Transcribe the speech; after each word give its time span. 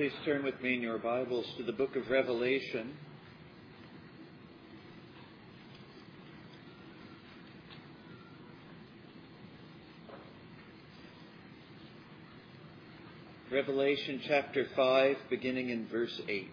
Please 0.00 0.12
turn 0.24 0.42
with 0.44 0.58
me 0.62 0.76
in 0.76 0.80
your 0.80 0.96
Bibles 0.96 1.44
to 1.58 1.62
the 1.62 1.72
book 1.72 1.94
of 1.94 2.08
Revelation. 2.08 2.94
Revelation 13.52 14.22
chapter 14.26 14.66
5, 14.74 15.16
beginning 15.28 15.68
in 15.68 15.86
verse 15.88 16.18
8. 16.26 16.48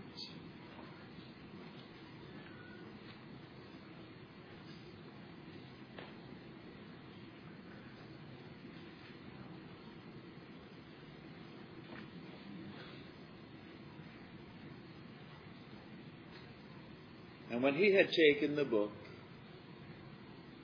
He 17.78 17.94
had 17.94 18.12
taken 18.12 18.56
the 18.56 18.66
book, 18.66 18.92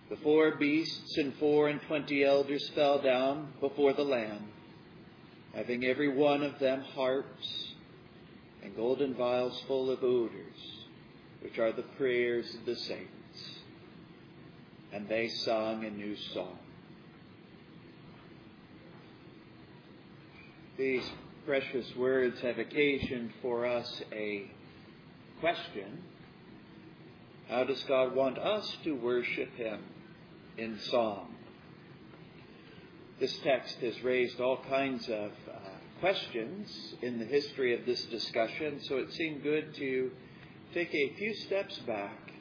the 0.10 0.18
four 0.18 0.56
beasts 0.56 1.18
and 1.18 1.34
four 1.36 1.70
and 1.70 1.82
twenty 1.84 2.24
elders 2.24 2.70
fell 2.76 3.02
down 3.02 3.54
before 3.60 3.94
the 3.94 4.04
Lamb, 4.04 4.48
having 5.54 5.86
every 5.86 6.10
one 6.10 6.44
of 6.44 6.60
them 6.60 6.82
harps 6.82 7.74
and 8.64 8.76
golden 8.76 9.14
vials 9.14 9.62
full 9.68 9.90
of 9.90 10.04
odors, 10.04 10.86
which 11.42 11.60
are 11.60 11.72
the 11.72 11.84
prayers 11.98 12.54
of 12.56 12.66
the 12.66 12.76
saints. 12.76 13.10
And 14.92 15.08
they 15.08 15.28
sung 15.30 15.86
a 15.86 15.90
new 15.90 16.16
song. 16.34 16.60
These 20.78 21.10
precious 21.46 21.96
words 21.96 22.40
have 22.42 22.60
occasioned 22.60 23.32
for 23.42 23.66
us 23.66 24.02
a 24.12 24.50
question 25.40 26.04
how 27.54 27.64
does 27.64 27.84
God 27.84 28.16
want 28.16 28.40
us 28.40 28.78
to 28.84 28.94
worship 28.94 29.56
Him 29.56 29.84
in 30.58 30.80
song? 30.90 31.36
This 33.20 33.38
text 33.44 33.76
has 33.76 34.04
raised 34.04 34.42
all 34.42 34.58
kinds 34.68 35.08
of 35.08 35.30
uh, 35.48 35.60
questions 36.00 36.96
in 37.04 37.20
the 37.20 37.26
history 37.26 37.76
of 37.80 37.86
this 37.86 38.04
discussion, 38.06 38.80
so 38.86 38.98
it 38.98 39.14
seemed 39.14 39.44
good 39.44 39.76
to 39.76 40.10
take 40.74 40.92
a 40.96 41.14
few 41.14 41.36
steps 41.46 41.78
back 41.86 42.32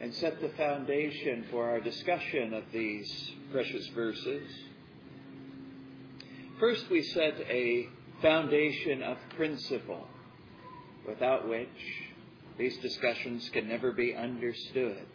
and 0.00 0.14
set 0.14 0.40
the 0.40 0.50
foundation 0.50 1.46
for 1.50 1.68
our 1.68 1.80
discussion 1.80 2.54
of 2.54 2.62
these 2.72 3.32
precious 3.50 3.88
verses. 3.88 4.48
First, 6.60 6.88
we 6.90 7.02
set 7.02 7.40
a 7.50 7.88
foundation 8.22 9.02
of 9.02 9.18
principle, 9.36 10.06
without 11.08 11.48
which 11.48 12.03
these 12.58 12.76
discussions 12.78 13.48
can 13.52 13.68
never 13.68 13.92
be 13.92 14.14
understood. 14.14 15.06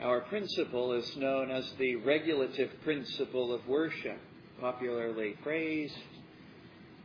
Our 0.00 0.20
principle 0.20 0.92
is 0.92 1.16
known 1.16 1.50
as 1.50 1.68
the 1.78 1.96
regulative 1.96 2.70
principle 2.84 3.52
of 3.52 3.66
worship, 3.66 4.20
popularly 4.60 5.34
phrased. 5.42 5.94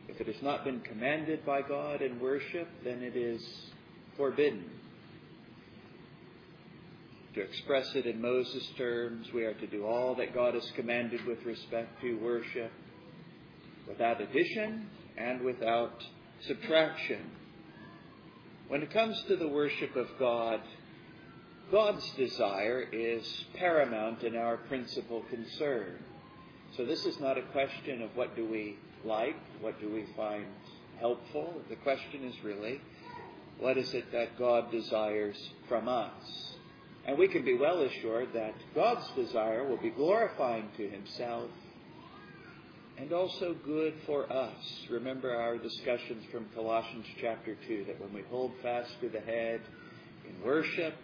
If 0.08 0.20
it 0.22 0.28
has 0.28 0.42
not 0.42 0.64
been 0.64 0.82
commanded 0.82 1.46
by 1.46 1.62
God 1.62 2.02
in 2.02 2.20
worship, 2.20 2.68
then 2.84 3.02
it 3.02 3.16
is 3.16 3.42
forbidden. 4.18 4.70
To 7.34 7.42
express 7.42 7.96
it 7.96 8.06
in 8.06 8.22
Moses' 8.22 8.70
terms, 8.78 9.28
we 9.34 9.44
are 9.44 9.56
to 9.56 9.66
do 9.66 9.86
all 9.86 10.14
that 10.16 10.36
God 10.36 10.54
has 10.54 10.70
commanded 10.76 11.26
with 11.26 11.44
respect 11.46 12.00
to 12.02 12.14
worship, 12.20 12.72
without 13.88 14.22
addition 14.22 14.88
and 15.18 15.42
without 15.42 16.04
subtraction. 16.46 17.32
When 18.74 18.82
it 18.82 18.90
comes 18.90 19.22
to 19.28 19.36
the 19.36 19.48
worship 19.48 19.96
of 19.96 20.08
God, 20.18 20.60
God's 21.72 22.12
desire 22.14 22.82
is 22.92 23.24
paramount 23.54 24.24
in 24.24 24.36
our 24.36 24.58
principal 24.58 25.22
concern. 25.30 26.00
So 26.76 26.84
this 26.84 27.06
is 27.06 27.20
not 27.20 27.38
a 27.38 27.44
question 27.44 28.02
of 28.02 28.10
what 28.16 28.36
do 28.36 28.48
we 28.48 28.80
like, 29.06 29.36
what 29.62 29.80
do 29.80 29.94
we 29.94 30.08
find 30.18 30.48
helpful. 31.00 31.62
The 31.70 31.76
question 31.76 32.24
is 32.24 32.34
really, 32.44 32.82
what 33.60 33.78
is 33.78 33.94
it 33.94 34.12
that 34.12 34.40
God 34.40 34.72
desires 34.72 35.38
from 35.70 35.88
us? 35.88 36.56
And 37.06 37.16
we 37.16 37.28
can 37.28 37.46
be 37.46 37.54
well 37.56 37.84
assured 37.84 38.30
that 38.34 38.56
God's 38.74 39.08
desire 39.16 39.68
will 39.68 39.78
be 39.78 39.92
glorifying 39.92 40.70
to 40.78 40.90
himself 40.90 41.52
and 43.04 43.12
also 43.12 43.54
good 43.66 43.94
for 44.06 44.32
us. 44.32 44.88
Remember 44.90 45.36
our 45.36 45.58
discussions 45.58 46.24
from 46.32 46.46
Colossians 46.56 47.06
chapter 47.20 47.58
2 47.68 47.84
that 47.88 48.00
when 48.00 48.14
we 48.14 48.22
hold 48.30 48.54
fast 48.62 48.92
to 49.02 49.10
the 49.10 49.20
head 49.20 49.60
in 50.26 50.42
worship, 50.42 50.96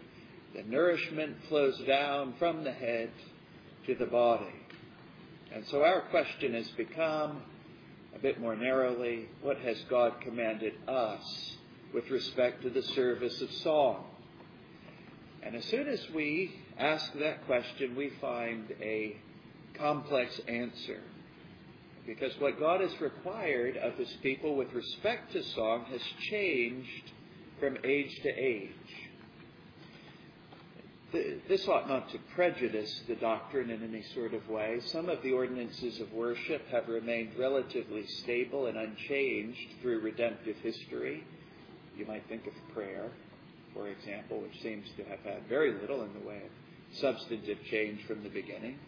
the 0.55 0.63
nourishment 0.63 1.35
flows 1.49 1.77
down 1.85 2.35
from 2.39 2.63
the 2.63 2.71
head 2.71 3.09
to 3.85 3.95
the 3.95 4.05
body. 4.05 4.45
And 5.53 5.65
so 5.65 5.83
our 5.83 6.03
question 6.03 6.53
has 6.53 6.69
become 6.69 7.41
a 8.15 8.19
bit 8.19 8.39
more 8.39 8.55
narrowly 8.55 9.27
what 9.41 9.57
has 9.57 9.77
God 9.89 10.21
commanded 10.21 10.75
us 10.87 11.57
with 11.93 12.09
respect 12.09 12.61
to 12.61 12.69
the 12.69 12.83
service 12.83 13.41
of 13.41 13.51
song? 13.51 14.05
And 15.43 15.53
as 15.53 15.65
soon 15.65 15.89
as 15.89 16.01
we 16.15 16.61
ask 16.77 17.11
that 17.15 17.45
question, 17.45 17.97
we 17.97 18.11
find 18.21 18.73
a 18.79 19.17
complex 19.73 20.39
answer 20.47 21.01
because 22.09 22.33
what 22.39 22.59
God 22.59 22.81
has 22.81 22.99
required 22.99 23.77
of 23.77 23.93
his 23.93 24.11
people 24.23 24.55
with 24.55 24.73
respect 24.73 25.31
to 25.33 25.43
song 25.43 25.85
has 25.91 26.01
changed 26.31 27.11
from 27.59 27.77
age 27.83 28.19
to 28.23 28.29
age. 28.29 28.71
This 31.47 31.67
ought 31.67 31.87
not 31.87 32.09
to 32.09 32.17
prejudice 32.33 33.01
the 33.07 33.13
doctrine 33.13 33.69
in 33.69 33.83
any 33.83 34.03
sort 34.15 34.33
of 34.33 34.49
way. 34.49 34.79
Some 34.87 35.07
of 35.07 35.21
the 35.21 35.33
ordinances 35.33 35.99
of 35.99 36.11
worship 36.11 36.67
have 36.69 36.87
remained 36.87 37.37
relatively 37.37 38.07
stable 38.07 38.65
and 38.65 38.77
unchanged 38.77 39.75
through 39.79 39.99
redemptive 39.99 40.57
history. 40.63 41.23
You 41.95 42.07
might 42.07 42.27
think 42.27 42.47
of 42.47 42.53
prayer, 42.73 43.11
for 43.75 43.87
example, 43.87 44.41
which 44.41 44.59
seems 44.63 44.87
to 44.97 45.03
have 45.03 45.19
had 45.19 45.47
very 45.47 45.79
little 45.79 46.01
in 46.01 46.13
the 46.13 46.27
way 46.27 46.37
of 46.37 46.97
substantive 46.97 47.59
change 47.69 48.03
from 48.07 48.23
the 48.23 48.29
beginning. 48.29 48.79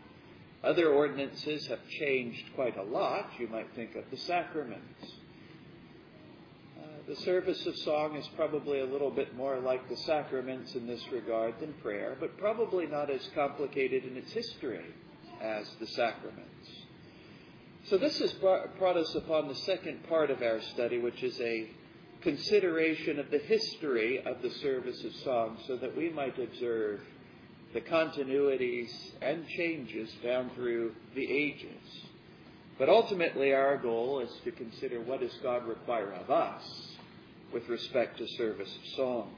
Other 0.64 0.90
ordinances 0.90 1.66
have 1.68 1.80
changed 1.88 2.54
quite 2.54 2.78
a 2.78 2.84
lot. 2.84 3.32
You 3.40 3.48
might 3.48 3.74
think 3.76 3.96
of 3.96 4.04
the 4.12 4.18
sacraments. 4.18 5.04
Uh, 6.80 6.86
the 7.08 7.16
service 7.16 7.66
of 7.66 7.76
song 7.78 8.16
is 8.16 8.28
probably 8.36 8.80
a 8.80 8.86
little 8.86 9.10
bit 9.10 9.36
more 9.36 9.60
like 9.60 9.90
the 9.90 9.98
sacraments 9.98 10.76
in 10.76 10.86
this 10.86 11.04
regard 11.12 11.60
than 11.60 11.74
prayer, 11.82 12.16
but 12.20 12.38
probably 12.38 12.86
not 12.86 13.10
as 13.10 13.28
complicated 13.34 14.06
in 14.06 14.16
its 14.18 14.32
history 14.32 14.86
as 15.42 15.68
the 15.80 15.88
sacraments. 15.88 16.70
So 17.86 17.98
this 17.98 18.20
has 18.20 18.32
brought 18.34 18.98
us 18.98 19.16
upon 19.16 19.48
the 19.48 19.56
second 19.56 20.08
part 20.08 20.30
of 20.30 20.44
our 20.44 20.62
study, 20.62 21.00
which 21.00 21.24
is 21.24 21.42
a 21.42 21.72
consideration 22.22 23.18
of 23.18 23.32
the 23.32 23.40
history 23.40 24.24
of 24.24 24.44
the 24.44 24.52
service 24.52 25.04
of 25.04 25.16
song, 25.24 25.58
so 25.66 25.76
that 25.78 25.98
we 25.98 26.10
might 26.10 26.38
observe 26.38 27.02
the 27.74 27.82
continuities 27.82 28.92
and 29.22 29.48
changes 29.48 30.10
down 30.24 30.52
through 30.56 30.94
the 31.16 31.26
ages. 31.30 32.06
But 32.78 32.90
ultimately, 32.90 33.54
our 33.54 33.78
goal 33.78 34.20
is 34.20 34.32
to 34.44 34.52
consider 34.52 35.02
what 35.02 35.20
does 35.20 35.34
God 35.44 35.66
require 35.68 36.12
of 36.14 36.32
us 36.32 36.64
with 37.54 37.68
respect 37.70 38.18
to 38.18 38.28
service 38.38 38.70
of 38.70 38.96
song. 38.96 39.32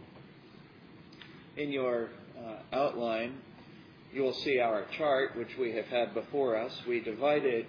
In 1.58 1.72
your 1.72 2.10
uh, 2.38 2.76
outline, 2.76 3.36
you 4.14 4.24
will 4.24 4.34
see 4.34 4.60
our 4.60 4.86
chart, 4.98 5.36
which 5.36 5.58
we 5.60 5.74
have 5.74 5.86
had 5.86 6.14
before 6.14 6.56
us. 6.56 6.72
We 6.88 7.02
divided 7.02 7.66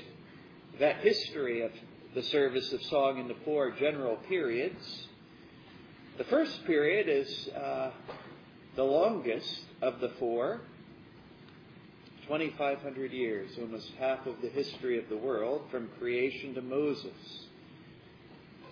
that 0.78 0.96
history 0.98 1.62
of 1.62 1.70
the 2.14 2.22
service 2.22 2.72
of 2.72 2.82
song 2.84 3.18
into 3.18 3.34
four 3.44 3.70
general 3.72 4.16
periods. 4.28 5.06
The 6.18 6.24
first 6.24 6.64
period 6.66 7.08
is 7.08 7.48
uh, 7.48 7.90
the 8.76 8.82
longest 8.82 9.60
of 9.82 10.00
the 10.00 10.10
four, 10.18 10.60
2,500 12.22 13.12
years, 13.12 13.50
almost 13.60 13.90
half 13.98 14.26
of 14.26 14.40
the 14.42 14.48
history 14.48 14.98
of 14.98 15.08
the 15.08 15.16
world, 15.16 15.62
from 15.70 15.88
creation 15.98 16.54
to 16.54 16.62
Moses. 16.62 17.46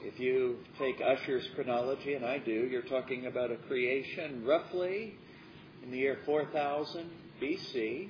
If 0.02 0.18
you 0.18 0.58
take 0.78 1.00
Ussher's 1.00 1.48
chronology, 1.54 2.14
and 2.14 2.24
I 2.24 2.38
do, 2.38 2.50
you're 2.50 2.82
talking 2.82 3.26
about 3.26 3.52
a 3.52 3.56
creation 3.56 4.44
roughly 4.44 5.14
in 5.84 5.90
the 5.92 5.98
year 5.98 6.18
4000 6.26 7.08
BC, 7.40 8.08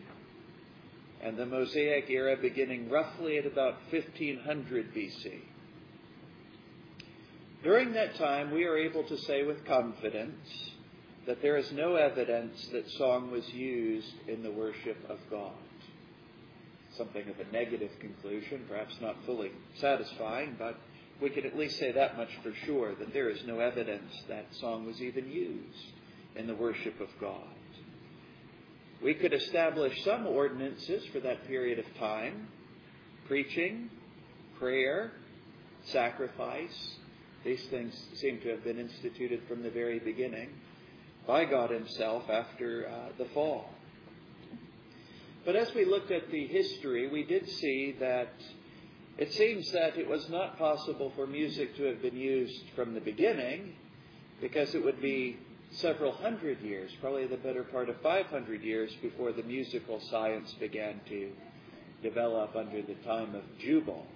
and 1.23 1.37
the 1.37 1.47
Mosaic 1.47 2.09
era 2.09 2.37
beginning 2.41 2.89
roughly 2.89 3.37
at 3.37 3.47
about 3.47 3.75
1500 3.91 4.95
BC. 4.95 5.41
During 7.63 7.93
that 7.93 8.17
time, 8.17 8.51
we 8.51 8.65
are 8.65 8.77
able 8.77 9.05
to 9.05 9.17
say 9.19 9.45
with 9.45 9.65
confidence 9.67 10.73
that 11.27 11.41
there 11.41 11.57
is 11.57 11.71
no 11.73 11.95
evidence 11.95 12.69
that 12.73 12.91
song 12.93 13.31
was 13.31 13.49
used 13.51 14.13
in 14.27 14.43
the 14.43 14.51
worship 14.51 14.99
of 15.09 15.19
God. 15.31 15.53
Something 16.97 17.29
of 17.29 17.37
a 17.39 17.53
negative 17.53 17.91
conclusion, 18.01 18.65
perhaps 18.69 18.95
not 19.01 19.17
fully 19.25 19.53
satisfying, 19.81 20.57
but 20.59 20.77
we 21.21 21.31
can 21.31 21.47
at 21.47 21.57
least 21.57 21.79
say 21.79 21.93
that 21.93 22.17
much 22.17 22.31
for 22.43 22.53
sure 22.67 22.95
that 22.97 23.13
there 23.13 23.31
is 23.31 23.41
no 23.47 23.61
evidence 23.61 24.13
that 24.29 24.47
song 24.61 24.85
was 24.85 25.01
even 25.01 25.31
used 25.31 25.93
in 26.35 26.47
the 26.47 26.55
worship 26.55 27.01
of 27.01 27.09
God. 27.21 27.47
We 29.03 29.15
could 29.15 29.33
establish 29.33 30.05
some 30.05 30.27
ordinances 30.27 31.05
for 31.13 31.21
that 31.21 31.47
period 31.47 31.79
of 31.79 31.85
time 31.99 32.49
preaching, 33.27 33.89
prayer, 34.59 35.13
sacrifice. 35.85 36.97
These 37.45 37.65
things 37.67 37.95
seem 38.15 38.41
to 38.41 38.49
have 38.51 38.65
been 38.65 38.79
instituted 38.79 39.43
from 39.49 39.63
the 39.63 39.71
very 39.71 39.99
beginning 40.01 40.51
by 41.27 41.45
God 41.45 41.71
Himself 41.71 42.29
after 42.31 42.89
uh, 42.89 43.13
the 43.19 43.27
fall. 43.27 43.71
But 45.45 45.57
as 45.57 45.75
we 45.75 45.85
looked 45.85 46.11
at 46.11 46.31
the 46.31 46.47
history, 46.47 47.09
we 47.09 47.25
did 47.25 47.49
see 47.49 47.97
that 47.99 48.33
it 49.19 49.33
seems 49.33 49.71
that 49.73 49.99
it 49.99 50.09
was 50.09 50.29
not 50.31 50.59
possible 50.59 51.13
for 51.17 51.27
music 51.27 51.77
to 51.77 51.85
have 51.85 52.01
been 52.01 52.17
used 52.17 52.63
from 52.75 52.95
the 52.95 53.01
beginning 53.01 53.75
because 54.41 54.75
it 54.75 54.85
would 54.85 55.03
be 55.03 55.37
several 55.73 56.13
hundred 56.13 56.61
years, 56.61 56.91
probably 57.01 57.27
the 57.27 57.37
better 57.37 57.65
part 57.65 57.89
of 57.89 58.01
500 58.03 58.63
years, 58.63 58.93
before 59.01 59.33
the 59.33 59.43
musical 59.43 60.01
science 60.11 60.53
began 60.61 61.01
to 61.09 61.31
develop 62.03 62.55
under 62.57 62.83
the 62.83 62.95
time 63.07 63.35
of 63.35 63.43
Jubal. 63.59 64.07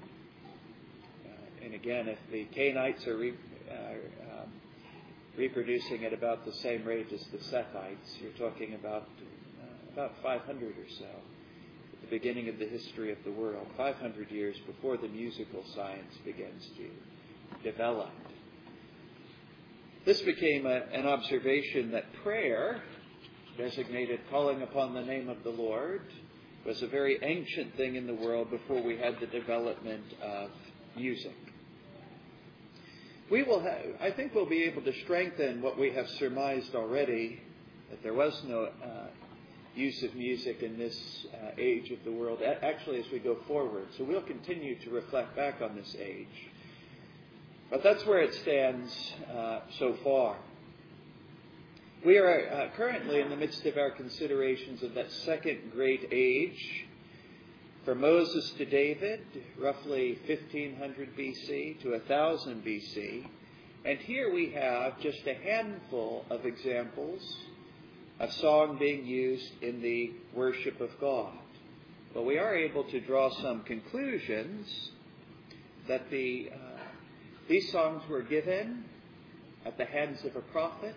Uh, 1.24 1.64
and 1.64 1.74
again, 1.74 2.08
if 2.08 2.18
the 2.30 2.46
Cainites 2.56 3.06
are 3.06 3.16
re, 3.16 3.34
uh, 3.70 4.42
um, 4.42 4.52
reproducing 5.36 6.04
at 6.04 6.12
about 6.12 6.44
the 6.44 6.52
same 6.54 6.84
rate 6.84 7.12
as 7.12 7.24
the 7.32 7.38
Sethites, 7.38 8.20
you're 8.20 8.50
talking 8.50 8.74
about 8.74 9.08
uh, 9.60 9.92
about 9.92 10.12
500 10.22 10.70
or 10.70 10.74
so 10.98 11.04
at 11.04 12.00
the 12.00 12.18
beginning 12.18 12.48
of 12.48 12.58
the 12.58 12.66
history 12.66 13.12
of 13.12 13.18
the 13.24 13.32
world, 13.32 13.66
500 13.76 14.30
years 14.30 14.56
before 14.66 14.96
the 14.96 15.08
musical 15.08 15.62
science 15.74 16.12
begins 16.24 16.66
to 16.76 17.70
develop. 17.70 18.10
This 20.04 20.20
became 20.22 20.66
a, 20.66 20.82
an 20.92 21.06
observation 21.06 21.90
that 21.92 22.04
prayer, 22.22 22.82
designated 23.58 24.20
calling 24.30 24.62
upon 24.62 24.94
the 24.94 25.02
name 25.02 25.28
of 25.28 25.42
the 25.42 25.50
Lord, 25.50 26.02
was 26.64 26.82
a 26.82 26.86
very 26.86 27.18
ancient 27.22 27.76
thing 27.76 27.96
in 27.96 28.06
the 28.06 28.14
world 28.14 28.50
before 28.50 28.82
we 28.82 28.96
had 28.96 29.18
the 29.20 29.26
development 29.26 30.04
of 30.22 30.50
music. 30.96 31.34
We 33.30 33.42
will 33.42 33.60
have, 33.60 33.80
I 34.00 34.12
think 34.12 34.34
we'll 34.34 34.46
be 34.46 34.62
able 34.64 34.82
to 34.82 34.92
strengthen 35.02 35.60
what 35.60 35.76
we 35.78 35.90
have 35.92 36.08
surmised 36.10 36.76
already 36.76 37.40
that 37.90 38.02
there 38.02 38.14
was 38.14 38.40
no 38.46 38.64
uh, 38.64 39.08
use 39.74 40.02
of 40.04 40.14
music 40.14 40.62
in 40.62 40.78
this 40.78 41.26
uh, 41.34 41.50
age 41.58 41.90
of 41.90 41.98
the 42.04 42.12
world, 42.12 42.40
actually, 42.62 43.00
as 43.00 43.06
we 43.12 43.18
go 43.18 43.36
forward. 43.48 43.86
So 43.98 44.04
we'll 44.04 44.22
continue 44.22 44.78
to 44.84 44.90
reflect 44.90 45.34
back 45.34 45.60
on 45.60 45.74
this 45.74 45.96
age. 45.98 46.28
But 47.68 47.82
that's 47.82 48.04
where 48.06 48.20
it 48.20 48.32
stands 48.34 48.92
uh, 49.34 49.60
so 49.78 49.96
far. 50.04 50.36
We 52.04 52.18
are 52.18 52.48
uh, 52.48 52.76
currently 52.76 53.20
in 53.20 53.28
the 53.28 53.36
midst 53.36 53.66
of 53.66 53.76
our 53.76 53.90
considerations 53.90 54.84
of 54.84 54.94
that 54.94 55.10
second 55.10 55.72
great 55.72 56.08
age. 56.12 56.86
From 57.86 58.00
Moses 58.00 58.50
to 58.58 58.64
David, 58.64 59.20
roughly 59.60 60.18
1500 60.26 61.16
BC 61.16 61.80
to 61.82 61.92
1000 61.92 62.64
BC. 62.64 63.24
And 63.84 64.00
here 64.00 64.34
we 64.34 64.50
have 64.50 64.98
just 65.00 65.24
a 65.24 65.34
handful 65.34 66.24
of 66.28 66.44
examples 66.44 67.22
of 68.18 68.32
song 68.32 68.76
being 68.76 69.06
used 69.06 69.52
in 69.62 69.80
the 69.82 70.10
worship 70.34 70.80
of 70.80 70.90
God. 71.00 71.38
But 72.12 72.26
we 72.26 72.38
are 72.38 72.56
able 72.56 72.82
to 72.90 72.98
draw 72.98 73.30
some 73.40 73.62
conclusions 73.62 74.90
that 75.86 76.10
the 76.10 76.50
uh, 76.52 76.80
these 77.48 77.70
songs 77.70 78.02
were 78.10 78.22
given 78.22 78.84
at 79.64 79.78
the 79.78 79.84
hands 79.84 80.24
of 80.24 80.34
a 80.34 80.40
prophet. 80.40 80.96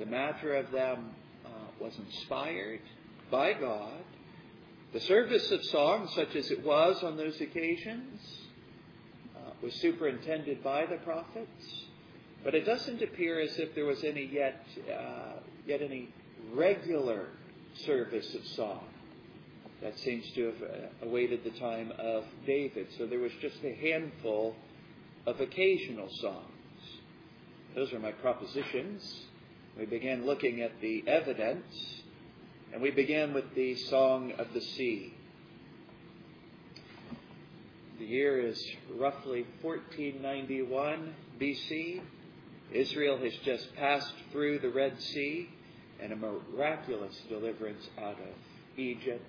The 0.00 0.06
matter 0.06 0.56
of 0.56 0.72
them 0.72 1.10
uh, 1.46 1.48
was 1.80 1.96
inspired 1.96 2.80
by 3.30 3.52
God. 3.52 4.02
The 4.92 5.00
service 5.00 5.52
of 5.52 5.64
song, 5.66 6.08
such 6.16 6.34
as 6.34 6.50
it 6.50 6.64
was 6.64 7.04
on 7.04 7.16
those 7.16 7.40
occasions, 7.40 8.20
uh, 9.36 9.50
was 9.62 9.72
superintended 9.74 10.64
by 10.64 10.86
the 10.86 10.96
prophets. 10.96 11.84
But 12.42 12.56
it 12.56 12.66
doesn't 12.66 13.00
appear 13.00 13.38
as 13.38 13.56
if 13.58 13.74
there 13.76 13.84
was 13.84 14.02
any 14.02 14.24
yet, 14.24 14.66
uh, 14.92 15.38
yet 15.64 15.80
any 15.82 16.08
regular 16.52 17.28
service 17.74 18.34
of 18.34 18.44
song. 18.48 18.84
That 19.80 19.96
seems 20.00 20.28
to 20.32 20.46
have 20.46 20.62
uh, 20.62 21.06
awaited 21.06 21.44
the 21.44 21.58
time 21.58 21.92
of 21.96 22.24
David. 22.44 22.88
So 22.98 23.06
there 23.06 23.20
was 23.20 23.32
just 23.40 23.62
a 23.62 23.72
handful 23.72 24.56
of 25.24 25.40
occasional 25.40 26.08
songs. 26.10 26.46
Those 27.76 27.92
are 27.92 28.00
my 28.00 28.12
propositions. 28.12 29.24
We 29.78 29.86
began 29.86 30.26
looking 30.26 30.62
at 30.62 30.80
the 30.80 31.04
evidence, 31.06 31.99
and 32.72 32.80
we 32.80 32.90
begin 32.90 33.34
with 33.34 33.54
the 33.54 33.74
Song 33.74 34.32
of 34.38 34.52
the 34.54 34.60
Sea. 34.60 35.12
The 37.98 38.04
year 38.04 38.40
is 38.40 38.64
roughly 38.96 39.44
1491 39.60 41.14
BC. 41.40 42.00
Israel 42.72 43.18
has 43.18 43.32
just 43.44 43.74
passed 43.74 44.14
through 44.30 44.60
the 44.60 44.70
Red 44.70 45.00
Sea 45.02 45.50
and 46.00 46.12
a 46.12 46.16
miraculous 46.16 47.16
deliverance 47.28 47.88
out 47.98 48.18
of 48.20 48.78
Egypt. 48.78 49.24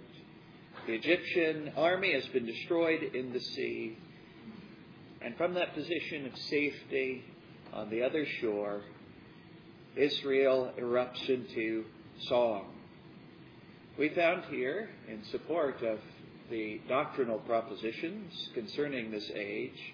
The 0.86 0.94
Egyptian 0.94 1.72
army 1.76 2.14
has 2.14 2.28
been 2.28 2.46
destroyed 2.46 3.02
in 3.02 3.34
the 3.34 3.40
sea, 3.40 3.98
and 5.22 5.36
from 5.36 5.56
that 5.56 5.74
position 5.74 6.28
of 6.28 6.38
safety 6.38 7.26
on 7.74 7.90
the 7.90 8.04
other 8.04 8.26
shore, 8.40 8.82
Israel 9.96 10.72
erupts 10.80 11.28
into 11.28 11.86
song. 12.28 12.68
We 13.98 14.10
found 14.10 14.46
here, 14.46 14.90
in 15.08 15.24
support 15.26 15.82
of 15.84 16.00
the 16.50 16.82
doctrinal 16.88 17.40
propositions 17.40 18.50
concerning 18.54 19.12
this 19.12 19.30
age, 19.36 19.94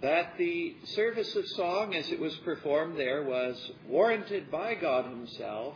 that 0.00 0.36
the 0.36 0.74
service 0.84 1.34
of 1.36 1.46
song 1.48 1.94
as 1.94 2.10
it 2.10 2.20
was 2.20 2.34
performed 2.36 2.98
there 2.98 3.22
was 3.22 3.70
warranted 3.88 4.50
by 4.50 4.74
God 4.74 5.06
Himself 5.06 5.74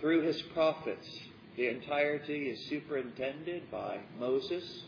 through 0.00 0.22
His 0.22 0.40
prophets. 0.54 1.08
The 1.56 1.68
entirety 1.68 2.48
is 2.48 2.68
superintended 2.68 3.70
by 3.70 3.98
Moses 4.18 4.84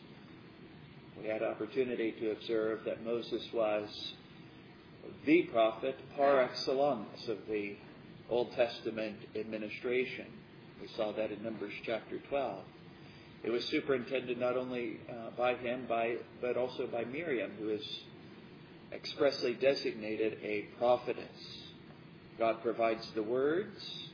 we 1.21 1.29
had 1.29 1.43
opportunity 1.43 2.13
to 2.13 2.33
observe 2.33 2.85
that 2.85 3.05
Moses 3.05 3.43
was 3.53 4.15
the 5.25 5.43
prophet 5.45 5.97
par 6.17 6.41
excellence 6.41 7.29
of 7.29 7.39
the 7.49 7.77
Old 8.29 8.53
Testament 8.53 9.17
administration. 9.37 10.27
We 10.85 10.91
saw 10.97 11.13
that 11.13 11.33
in 11.33 11.43
Numbers 11.43 11.73
chapter 11.87 12.19
12. 12.29 12.63
It 13.43 13.51
was 13.51 13.65
superintended 13.65 14.39
not 14.39 14.59
only 14.59 15.01
uh, 15.09 15.31
by 15.35 15.55
him, 15.55 15.87
by, 15.89 16.17
but 16.43 16.59
also 16.59 16.87
by 16.87 17.05
Miriam, 17.05 17.53
who 17.59 17.71
is 17.71 18.01
expressly 18.93 19.55
designated 19.55 20.37
a 20.43 20.67
prophetess. 20.77 21.25
God 22.39 22.63
provides 22.63 23.11
the 23.15 23.23
words 23.23 24.11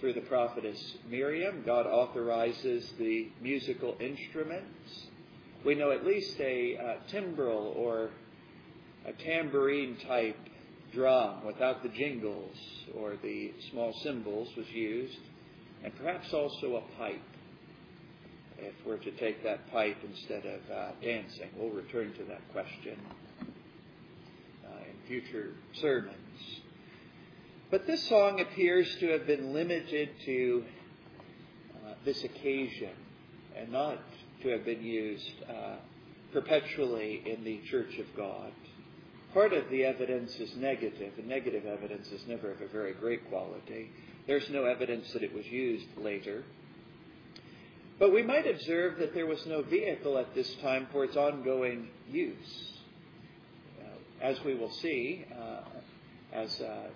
through 0.00 0.14
the 0.14 0.22
prophetess 0.22 0.94
Miriam. 1.10 1.62
God 1.66 1.86
authorizes 1.86 2.90
the 2.98 3.28
musical 3.42 3.94
instruments 4.00 5.08
we 5.62 5.74
know 5.74 5.90
at 5.90 6.06
least 6.06 6.40
a 6.40 6.78
uh, 6.78 6.94
timbrel 7.10 7.74
or 7.76 8.10
a 9.04 9.12
tambourine 9.12 9.98
type 10.08 10.38
drum 10.94 11.44
without 11.44 11.82
the 11.82 11.88
jingles 11.90 12.56
or 12.98 13.16
the 13.22 13.52
small 13.70 13.92
cymbals 14.02 14.48
was 14.56 14.68
used, 14.70 15.18
and 15.84 15.94
perhaps 15.96 16.32
also 16.32 16.76
a 16.76 16.98
pipe 16.98 17.20
if 18.58 18.74
we're 18.86 18.96
to 18.96 19.10
take 19.12 19.42
that 19.42 19.70
pipe 19.72 19.96
instead 20.08 20.44
of 20.46 20.60
uh, 20.70 20.90
dancing. 21.02 21.48
We'll 21.56 21.70
return 21.70 22.12
to 22.14 22.24
that 22.24 22.40
question 22.52 22.96
uh, 24.64 24.68
in 24.88 25.08
future 25.08 25.54
sermons. 25.74 26.16
But 27.70 27.86
this 27.86 28.06
song 28.08 28.40
appears 28.40 28.94
to 28.96 29.08
have 29.12 29.26
been 29.26 29.52
limited 29.52 30.10
to 30.26 30.64
uh, 31.74 31.94
this 32.04 32.22
occasion 32.22 32.90
and 33.56 33.72
not 33.72 33.98
to 34.42 34.48
have 34.50 34.64
been 34.64 34.82
used 34.82 35.30
uh, 35.48 35.76
perpetually 36.32 37.22
in 37.26 37.44
the 37.44 37.60
Church 37.70 37.98
of 37.98 38.06
God. 38.16 38.52
Part 39.32 39.52
of 39.54 39.68
the 39.70 39.84
evidence 39.84 40.34
is 40.36 40.54
negative, 40.56 41.14
and 41.16 41.26
negative 41.26 41.64
evidence 41.64 42.08
is 42.08 42.26
never 42.26 42.52
of 42.52 42.60
a 42.60 42.68
very 42.68 42.92
great 42.92 43.28
quality. 43.30 43.90
There's 44.26 44.48
no 44.50 44.64
evidence 44.64 45.12
that 45.12 45.22
it 45.22 45.34
was 45.34 45.46
used 45.46 45.86
later. 45.96 46.44
But 47.98 48.12
we 48.12 48.22
might 48.22 48.46
observe 48.46 48.98
that 48.98 49.14
there 49.14 49.26
was 49.26 49.44
no 49.46 49.62
vehicle 49.62 50.18
at 50.18 50.34
this 50.34 50.52
time 50.62 50.88
for 50.92 51.04
its 51.04 51.16
ongoing 51.16 51.88
use. 52.10 52.72
Uh, 53.80 54.24
as 54.24 54.42
we 54.44 54.54
will 54.54 54.72
see, 54.72 55.24
uh, 55.32 55.60
as 56.32 56.60
uh, 56.60 56.88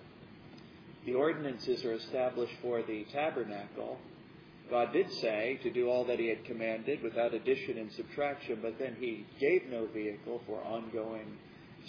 the 1.05 1.13
ordinances 1.13 1.83
are 1.85 1.93
established 1.93 2.53
for 2.61 2.81
the 2.81 3.05
tabernacle, 3.11 3.97
God 4.69 4.91
did 4.91 5.11
say 5.13 5.59
to 5.63 5.69
do 5.69 5.89
all 5.89 6.03
that 6.05 6.19
He 6.19 6.27
had 6.27 6.43
commanded 6.45 7.01
without 7.01 7.33
addition 7.33 7.77
and 7.77 7.91
subtraction, 7.93 8.59
but 8.61 8.77
then 8.79 8.95
He 8.99 9.25
gave 9.39 9.63
no 9.69 9.87
vehicle 9.87 10.41
for 10.45 10.61
ongoing 10.61 11.37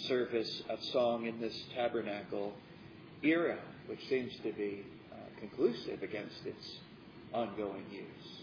service 0.07 0.63
of 0.69 0.81
song 0.93 1.25
in 1.25 1.41
this 1.41 1.57
tabernacle 1.75 2.53
era, 3.21 3.57
which 3.87 3.99
seems 4.07 4.33
to 4.43 4.53
be 4.53 4.85
conclusive 5.39 6.03
against 6.03 6.45
its 6.45 6.79
ongoing 7.33 7.85
use. 7.91 8.39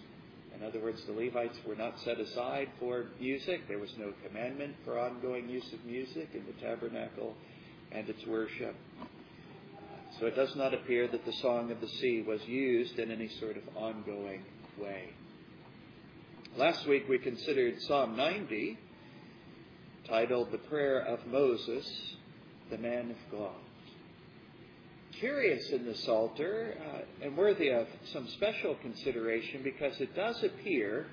In 0.55 0.67
other 0.67 0.81
words, 0.81 1.03
the 1.05 1.12
Levites 1.12 1.59
were 1.67 1.76
not 1.76 2.00
set 2.00 2.19
aside 2.19 2.69
for 2.81 3.07
music. 3.21 3.69
There 3.69 3.79
was 3.79 3.93
no 3.99 4.12
commandment 4.26 4.75
for 4.85 4.99
ongoing 4.99 5.49
use 5.49 5.71
of 5.73 5.85
music 5.85 6.31
in 6.33 6.45
the 6.47 6.67
tabernacle 6.67 7.35
and 7.93 8.09
its 8.09 8.25
worship. 8.26 8.75
So 10.19 10.26
it 10.26 10.35
does 10.35 10.55
not 10.57 10.73
appear 10.73 11.09
that 11.09 11.26
the 11.26 11.33
Song 11.43 11.71
of 11.71 11.81
the 11.81 11.88
Sea 11.88 12.25
was 12.26 12.41
used 12.47 12.99
in 12.99 13.11
any 13.11 13.29
sort 13.38 13.59
of 13.59 13.65
ongoing 13.76 14.45
way. 14.81 15.11
Last 16.57 16.87
week 16.87 17.07
we 17.07 17.19
considered 17.19 17.83
Psalm 17.83 18.17
90, 18.17 18.79
titled 20.09 20.53
The 20.53 20.59
Prayer 20.59 21.00
of 21.00 21.26
Moses, 21.26 21.87
the 22.71 22.79
Man 22.79 23.11
of 23.11 23.38
God. 23.38 23.65
Curious 25.20 25.70
in 25.70 25.87
the 25.87 25.94
Psalter 25.94 26.76
uh, 26.78 27.25
and 27.25 27.38
worthy 27.38 27.70
of 27.70 27.87
some 28.12 28.28
special 28.28 28.75
consideration 28.82 29.62
because 29.62 29.99
it 29.99 30.14
does 30.14 30.42
appear 30.42 31.06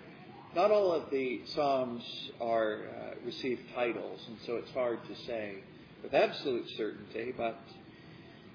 not 0.53 0.71
all 0.71 0.91
of 0.91 1.09
the 1.09 1.41
Psalms 1.45 2.03
are 2.41 2.81
uh, 2.83 3.31
titles, 3.73 4.19
and 4.27 4.37
so 4.45 4.57
it's 4.57 4.71
hard 4.71 4.99
to 5.07 5.15
say 5.25 5.55
with 6.03 6.13
absolute 6.13 6.69
certainty, 6.75 7.33
but 7.37 7.57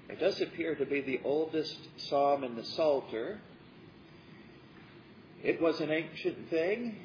it 0.07 0.19
does 0.19 0.39
appear 0.39 0.75
to 0.75 0.85
be 0.85 1.01
the 1.01 1.19
oldest 1.25 1.77
psalm 1.97 2.43
in 2.43 2.55
the 2.55 2.63
Psalter. 2.63 3.41
It 5.43 5.59
was 5.59 5.81
an 5.81 5.89
ancient 5.89 6.49
thing 6.51 6.95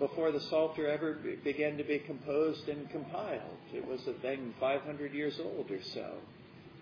before 0.00 0.32
the 0.32 0.40
Psalter 0.40 0.88
ever 0.88 1.16
began 1.44 1.76
to 1.76 1.84
be 1.84 2.00
composed 2.00 2.68
and 2.68 2.90
compiled. 2.90 3.58
It 3.72 3.86
was 3.86 4.04
a 4.08 4.14
thing 4.14 4.52
500 4.58 5.14
years 5.14 5.38
old 5.40 5.70
or 5.70 5.82
so 5.94 6.16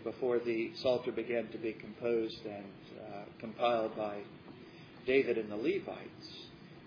before 0.04 0.38
the 0.38 0.70
Psalter 0.76 1.10
began 1.10 1.48
to 1.48 1.58
be 1.58 1.72
composed 1.72 2.44
and 2.44 2.64
uh, 3.00 3.22
compiled 3.40 3.96
by 3.96 4.18
David 5.06 5.38
and 5.38 5.50
the 5.50 5.56
Levites. 5.56 6.28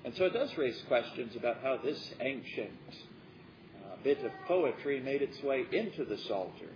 And 0.06 0.16
so 0.16 0.26
it 0.26 0.34
does 0.34 0.56
raise 0.58 0.82
questions 0.88 1.36
about 1.36 1.58
how 1.62 1.78
this 1.84 2.00
ancient 2.22 2.72
uh, 3.76 3.96
bit 4.04 4.24
of 4.24 4.32
poetry 4.48 5.02
made 5.02 5.22
its 5.22 5.42
way 5.44 5.66
into 5.72 6.06
the 6.06 6.18
Psalter. 6.28 6.70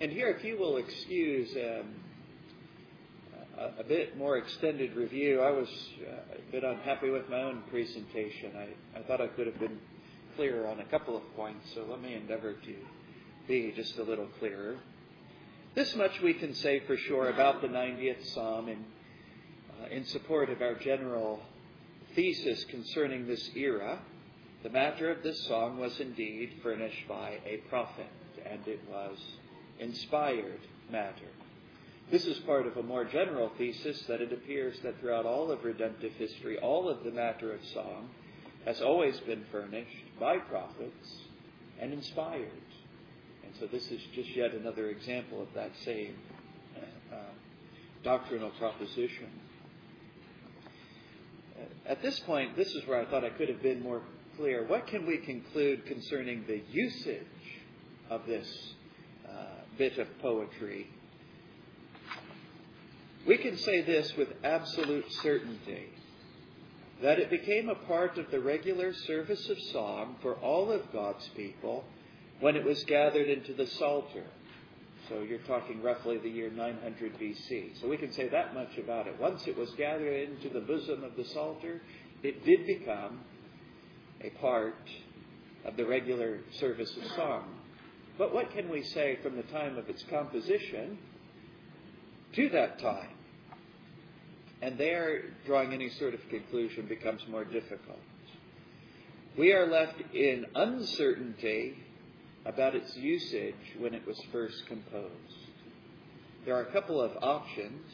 And 0.00 0.10
here, 0.10 0.28
if 0.28 0.44
you 0.44 0.58
will 0.58 0.76
excuse 0.76 1.48
um, 1.56 1.94
a, 3.56 3.80
a, 3.80 3.84
bit 3.84 4.18
more 4.18 4.36
extended 4.36 4.94
review, 4.96 5.40
I 5.40 5.52
was 5.52 5.68
uh, 6.02 6.36
a 6.36 6.52
bit 6.52 6.64
unhappy 6.64 7.10
with 7.10 7.28
my 7.30 7.42
own 7.42 7.62
presentation. 7.70 8.52
I, 8.56 8.98
I 8.98 9.02
thought 9.04 9.20
I 9.20 9.28
could 9.28 9.46
have 9.46 9.58
been 9.60 9.78
clearer 10.36 10.66
on 10.66 10.80
a 10.80 10.84
couple 10.86 11.16
of 11.16 11.22
points, 11.36 11.64
so 11.74 11.86
let 11.88 12.02
me 12.02 12.14
endeavor 12.14 12.54
to 12.54 12.74
be 13.46 13.72
just 13.74 13.98
a 13.98 14.02
little 14.02 14.28
clearer. 14.38 14.76
This 15.74 15.94
much 15.96 16.20
we 16.22 16.34
can 16.34 16.54
say 16.54 16.80
for 16.86 16.96
sure 16.96 17.28
about 17.28 17.60
the 17.60 17.68
90th 17.68 18.26
Psalm 18.32 18.68
in, 18.68 18.84
uh, 19.82 19.88
in 19.90 20.04
support 20.06 20.50
of 20.50 20.62
our 20.62 20.74
general 20.74 21.40
thesis 22.14 22.64
concerning 22.64 23.26
this 23.26 23.50
era. 23.56 23.98
The 24.62 24.70
matter 24.70 25.10
of 25.10 25.22
this 25.22 25.46
song 25.46 25.78
was 25.78 25.98
indeed 26.00 26.54
furnished 26.62 27.08
by 27.08 27.38
a 27.44 27.58
prophet, 27.68 28.06
and 28.46 28.66
it 28.66 28.80
was 28.88 29.18
inspired 29.78 30.60
matter. 30.90 31.28
This 32.10 32.26
is 32.26 32.38
part 32.40 32.66
of 32.66 32.76
a 32.76 32.82
more 32.82 33.04
general 33.04 33.50
thesis 33.58 34.00
that 34.08 34.20
it 34.20 34.32
appears 34.32 34.78
that 34.82 35.00
throughout 35.00 35.26
all 35.26 35.50
of 35.50 35.64
redemptive 35.64 36.12
history, 36.12 36.58
all 36.58 36.88
of 36.88 37.02
the 37.02 37.10
matter 37.10 37.52
of 37.52 37.64
song 37.72 38.10
has 38.64 38.80
always 38.80 39.18
been 39.20 39.44
furnished 39.50 40.04
by 40.20 40.38
prophets 40.38 41.16
and 41.80 41.92
inspired. 41.92 42.50
So 43.60 43.66
this 43.66 43.90
is 43.90 44.00
just 44.14 44.34
yet 44.34 44.52
another 44.52 44.88
example 44.88 45.42
of 45.42 45.48
that 45.54 45.70
same 45.84 46.14
uh, 47.12 47.16
doctrinal 48.02 48.50
proposition. 48.50 49.28
At 51.86 52.02
this 52.02 52.18
point, 52.20 52.56
this 52.56 52.68
is 52.68 52.86
where 52.86 53.00
I 53.00 53.04
thought 53.04 53.24
I 53.24 53.30
could 53.30 53.48
have 53.48 53.62
been 53.62 53.82
more 53.82 54.02
clear. 54.36 54.66
What 54.66 54.86
can 54.86 55.06
we 55.06 55.18
conclude 55.18 55.86
concerning 55.86 56.44
the 56.46 56.62
usage 56.70 57.26
of 58.10 58.26
this 58.26 58.74
bit 59.76 59.98
of 59.98 60.06
poetry. 60.20 60.88
We 63.26 63.38
can 63.38 63.56
say 63.56 63.82
this 63.82 64.14
with 64.16 64.28
absolute 64.44 65.10
certainty 65.22 65.88
that 67.02 67.18
it 67.18 67.28
became 67.28 67.68
a 67.68 67.74
part 67.74 68.18
of 68.18 68.30
the 68.30 68.40
regular 68.40 68.92
service 68.92 69.48
of 69.48 69.58
song 69.72 70.16
for 70.22 70.34
all 70.34 70.70
of 70.70 70.92
God's 70.92 71.28
people 71.36 71.84
when 72.44 72.56
it 72.56 72.64
was 72.64 72.84
gathered 72.84 73.26
into 73.26 73.54
the 73.54 73.66
Psalter. 73.66 74.26
So 75.08 75.22
you're 75.22 75.38
talking 75.46 75.80
roughly 75.82 76.18
the 76.18 76.28
year 76.28 76.50
900 76.50 77.18
BC. 77.18 77.80
So 77.80 77.88
we 77.88 77.96
can 77.96 78.12
say 78.12 78.28
that 78.28 78.52
much 78.52 78.76
about 78.76 79.06
it. 79.06 79.18
Once 79.18 79.46
it 79.46 79.56
was 79.56 79.70
gathered 79.78 80.28
into 80.28 80.50
the 80.50 80.60
bosom 80.60 81.04
of 81.04 81.16
the 81.16 81.24
Psalter, 81.24 81.80
it 82.22 82.44
did 82.44 82.66
become 82.66 83.20
a 84.20 84.28
part 84.42 84.76
of 85.64 85.78
the 85.78 85.86
regular 85.86 86.40
service 86.60 86.94
of 87.02 87.10
song. 87.12 87.44
But 88.18 88.34
what 88.34 88.50
can 88.50 88.68
we 88.68 88.82
say 88.82 89.18
from 89.22 89.36
the 89.36 89.42
time 89.44 89.78
of 89.78 89.88
its 89.88 90.04
composition 90.10 90.98
to 92.34 92.50
that 92.50 92.78
time? 92.78 93.16
And 94.60 94.76
there, 94.76 95.30
drawing 95.46 95.72
any 95.72 95.88
sort 95.88 96.12
of 96.12 96.20
conclusion 96.28 96.88
becomes 96.88 97.22
more 97.26 97.46
difficult. 97.46 98.00
We 99.38 99.54
are 99.54 99.66
left 99.66 99.98
in 100.12 100.44
uncertainty 100.54 101.78
about 102.46 102.74
its 102.74 102.94
usage 102.96 103.54
when 103.78 103.94
it 103.94 104.06
was 104.06 104.20
first 104.32 104.66
composed. 104.66 105.44
There 106.44 106.54
are 106.54 106.62
a 106.62 106.72
couple 106.72 107.00
of 107.00 107.12
options. 107.22 107.90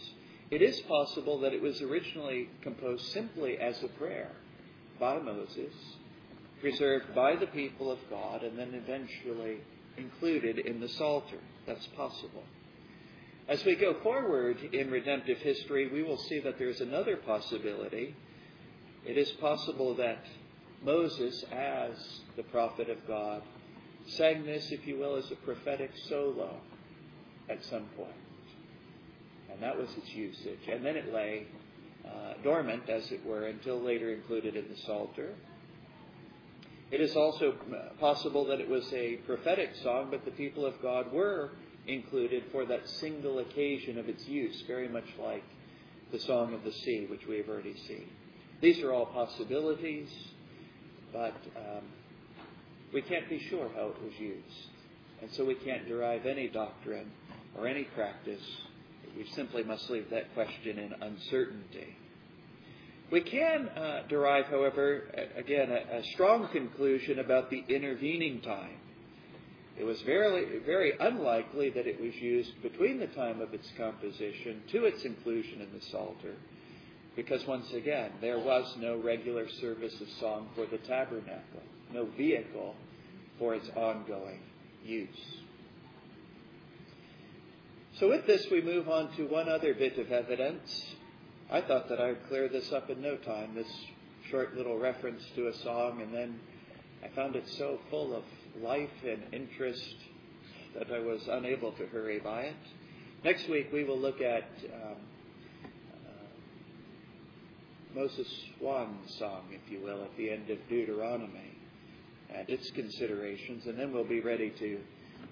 It 0.50 0.62
is 0.62 0.80
possible 0.82 1.40
that 1.40 1.52
it 1.52 1.62
was 1.62 1.80
originally 1.80 2.48
composed 2.62 3.12
simply 3.12 3.58
as 3.58 3.80
a 3.82 3.88
prayer 3.88 4.32
by 4.98 5.18
Moses, 5.18 5.72
preserved 6.60 7.14
by 7.14 7.36
the 7.36 7.46
people 7.46 7.92
of 7.92 7.98
God, 8.10 8.42
and 8.42 8.58
then 8.58 8.74
eventually 8.74 9.58
included 9.96 10.58
in 10.58 10.80
the 10.80 10.88
Psalter. 10.88 11.38
That's 11.66 11.86
possible. 11.96 12.42
As 13.48 13.64
we 13.64 13.76
go 13.76 13.94
forward 14.02 14.58
in 14.72 14.90
redemptive 14.90 15.38
history, 15.38 15.88
we 15.88 16.02
will 16.02 16.18
see 16.18 16.40
that 16.40 16.58
there's 16.58 16.80
another 16.80 17.16
possibility. 17.16 18.14
It 19.06 19.16
is 19.16 19.30
possible 19.32 19.94
that 19.96 20.24
Moses, 20.84 21.44
as 21.52 21.90
the 22.36 22.42
prophet 22.44 22.88
of 22.90 23.06
God, 23.06 23.42
sang 24.06 24.44
this, 24.44 24.70
if 24.70 24.86
you 24.86 24.98
will, 24.98 25.16
as 25.16 25.30
a 25.30 25.36
prophetic 25.36 25.90
solo 26.08 26.56
at 27.48 27.64
some 27.64 27.86
point. 27.96 28.12
And 29.52 29.62
that 29.62 29.76
was 29.76 29.88
its 29.96 30.08
usage. 30.10 30.68
And 30.70 30.84
then 30.84 30.96
it 30.96 31.12
lay 31.12 31.46
uh, 32.04 32.34
dormant, 32.42 32.88
as 32.88 33.10
it 33.10 33.24
were, 33.26 33.46
until 33.46 33.80
later 33.80 34.12
included 34.12 34.56
in 34.56 34.68
the 34.68 34.76
Psalter. 34.86 35.34
It 36.90 37.00
is 37.00 37.14
also 37.14 37.54
possible 38.00 38.46
that 38.46 38.60
it 38.60 38.68
was 38.68 38.92
a 38.92 39.16
prophetic 39.26 39.70
song, 39.82 40.08
but 40.10 40.24
the 40.24 40.30
people 40.32 40.66
of 40.66 40.80
God 40.82 41.12
were 41.12 41.50
included 41.86 42.44
for 42.52 42.66
that 42.66 42.88
single 42.88 43.38
occasion 43.38 43.98
of 43.98 44.08
its 44.08 44.26
use, 44.26 44.62
very 44.66 44.88
much 44.88 45.06
like 45.18 45.44
the 46.10 46.18
Song 46.18 46.52
of 46.54 46.64
the 46.64 46.72
Sea, 46.72 47.06
which 47.08 47.26
we 47.26 47.36
have 47.36 47.48
already 47.48 47.76
seen. 47.86 48.08
These 48.60 48.80
are 48.80 48.92
all 48.92 49.06
possibilities, 49.06 50.08
but 51.12 51.36
um, 51.56 51.84
we 52.92 53.02
can't 53.02 53.28
be 53.28 53.38
sure 53.48 53.70
how 53.74 53.88
it 53.88 54.02
was 54.02 54.12
used. 54.18 54.66
And 55.22 55.30
so 55.32 55.44
we 55.44 55.54
can't 55.54 55.86
derive 55.86 56.26
any 56.26 56.48
doctrine 56.48 57.10
or 57.56 57.66
any 57.66 57.84
practice. 57.84 58.42
We 59.16 59.26
simply 59.34 59.62
must 59.62 59.90
leave 59.90 60.10
that 60.10 60.32
question 60.34 60.78
in 60.78 60.94
uncertainty. 61.00 61.96
We 63.10 63.22
can 63.22 63.68
uh, 63.68 64.02
derive, 64.08 64.46
however, 64.46 65.02
again, 65.36 65.70
a, 65.70 65.98
a, 65.98 66.04
strong 66.12 66.48
conclusion 66.48 67.18
about 67.18 67.50
the 67.50 67.64
intervening 67.68 68.40
time. 68.40 68.76
It 69.76 69.84
was 69.84 70.00
very, 70.02 70.60
very 70.64 70.92
unlikely 70.98 71.70
that 71.70 71.88
it 71.88 72.00
was 72.00 72.14
used 72.14 72.62
between 72.62 73.00
the 73.00 73.08
time 73.08 73.40
of 73.40 73.52
its 73.52 73.68
composition 73.76 74.62
to 74.70 74.84
its 74.84 75.04
inclusion 75.04 75.60
in 75.60 75.72
the 75.76 75.84
Psalter, 75.86 76.36
because 77.20 77.46
once 77.46 77.70
again, 77.74 78.10
there 78.22 78.38
was 78.38 78.64
no 78.78 78.96
regular 78.96 79.46
service 79.60 79.92
of 80.00 80.08
song 80.20 80.48
for 80.54 80.64
the 80.64 80.78
tabernacle, 80.78 81.60
no 81.92 82.06
vehicle 82.16 82.74
for 83.38 83.54
its 83.54 83.68
ongoing 83.76 84.40
use. 84.82 85.08
So, 87.98 88.08
with 88.08 88.26
this, 88.26 88.46
we 88.50 88.62
move 88.62 88.88
on 88.88 89.14
to 89.16 89.24
one 89.24 89.50
other 89.50 89.74
bit 89.74 89.98
of 89.98 90.10
evidence 90.10 90.86
I 91.50 91.60
thought 91.60 91.90
that 91.90 92.00
I 92.00 92.06
would 92.08 92.26
clear 92.28 92.48
this 92.48 92.72
up 92.72 92.88
in 92.88 93.02
no 93.02 93.16
time, 93.16 93.54
this 93.54 93.70
short 94.30 94.56
little 94.56 94.78
reference 94.78 95.22
to 95.34 95.48
a 95.48 95.54
song, 95.58 96.00
and 96.00 96.14
then 96.14 96.40
I 97.04 97.08
found 97.08 97.36
it 97.36 97.46
so 97.58 97.80
full 97.90 98.16
of 98.16 98.22
life 98.62 98.88
and 99.04 99.22
interest 99.34 99.96
that 100.78 100.90
I 100.90 101.00
was 101.00 101.20
unable 101.28 101.72
to 101.72 101.86
hurry 101.88 102.18
by 102.18 102.42
it. 102.42 102.56
Next 103.24 103.46
week 103.46 103.68
we 103.74 103.84
will 103.84 103.98
look 103.98 104.22
at 104.22 104.48
um, 104.72 104.96
Moses' 107.94 108.32
swan 108.58 108.98
song, 109.18 109.42
if 109.50 109.70
you 109.70 109.80
will, 109.80 110.02
at 110.02 110.16
the 110.16 110.30
end 110.30 110.48
of 110.48 110.58
Deuteronomy 110.68 111.58
and 112.32 112.48
its 112.48 112.70
considerations, 112.70 113.66
and 113.66 113.78
then 113.78 113.92
we'll 113.92 114.04
be 114.04 114.20
ready 114.20 114.50
to 114.50 114.78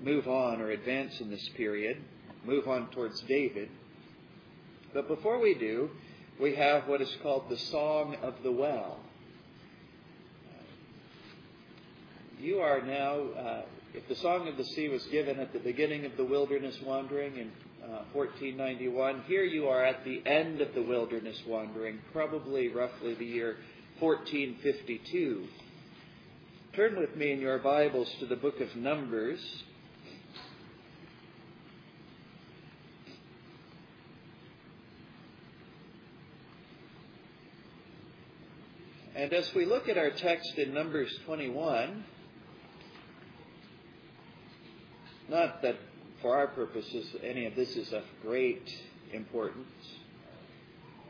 move 0.02 0.26
on 0.26 0.60
or 0.60 0.70
advance 0.70 1.20
in 1.20 1.30
this 1.30 1.48
period, 1.56 1.96
move 2.44 2.66
on 2.66 2.90
towards 2.90 3.20
David. 3.22 3.68
But 4.92 5.06
before 5.06 5.38
we 5.38 5.54
do, 5.54 5.90
we 6.40 6.56
have 6.56 6.88
what 6.88 7.00
is 7.00 7.14
called 7.22 7.48
the 7.48 7.56
Song 7.56 8.16
of 8.22 8.34
the 8.42 8.52
Well. 8.52 8.98
You 12.40 12.58
are 12.60 12.80
now, 12.82 13.20
uh, 13.20 13.62
if 13.94 14.06
the 14.08 14.14
Song 14.16 14.48
of 14.48 14.56
the 14.56 14.64
Sea 14.64 14.88
was 14.88 15.04
given 15.06 15.38
at 15.38 15.52
the 15.52 15.58
beginning 15.58 16.04
of 16.04 16.16
the 16.16 16.24
wilderness 16.24 16.80
wandering 16.84 17.36
in 17.36 17.52
uh, 17.88 18.02
1491, 18.12 19.23
here 19.26 19.45
you 19.45 19.66
are 19.68 19.83
at 19.83 20.04
the 20.04 20.23
end 20.26 20.61
of 20.61 20.75
the 20.75 20.83
wilderness 20.83 21.40
wandering, 21.47 21.99
probably 22.12 22.68
roughly 22.68 23.14
the 23.14 23.25
year 23.25 23.57
1452. 23.99 25.47
Turn 26.76 26.99
with 26.99 27.16
me 27.16 27.33
in 27.33 27.40
your 27.40 27.59
Bibles 27.59 28.14
to 28.21 28.26
the 28.26 28.37
book 28.37 28.61
of 28.61 28.76
Numbers. 28.76 29.40
And 39.16 39.33
as 39.33 39.50
we 39.54 39.64
look 39.64 39.88
at 39.88 39.97
our 39.97 40.11
text 40.11 40.59
in 40.59 40.75
Numbers 40.75 41.11
21, 41.25 42.04
not 45.30 45.62
that 45.62 45.76
for 46.22 46.37
our 46.37 46.48
purposes 46.48 47.06
any 47.22 47.46
of 47.46 47.54
this 47.54 47.76
is 47.76 47.92
of 47.92 48.02
great 48.22 48.75
importance, 49.12 49.66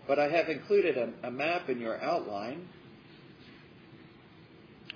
but 0.06 0.18
I 0.18 0.28
have 0.28 0.48
included 0.48 0.96
a, 0.96 1.12
a 1.26 1.30
map 1.30 1.68
in 1.68 1.80
your 1.80 2.00
outline 2.02 2.68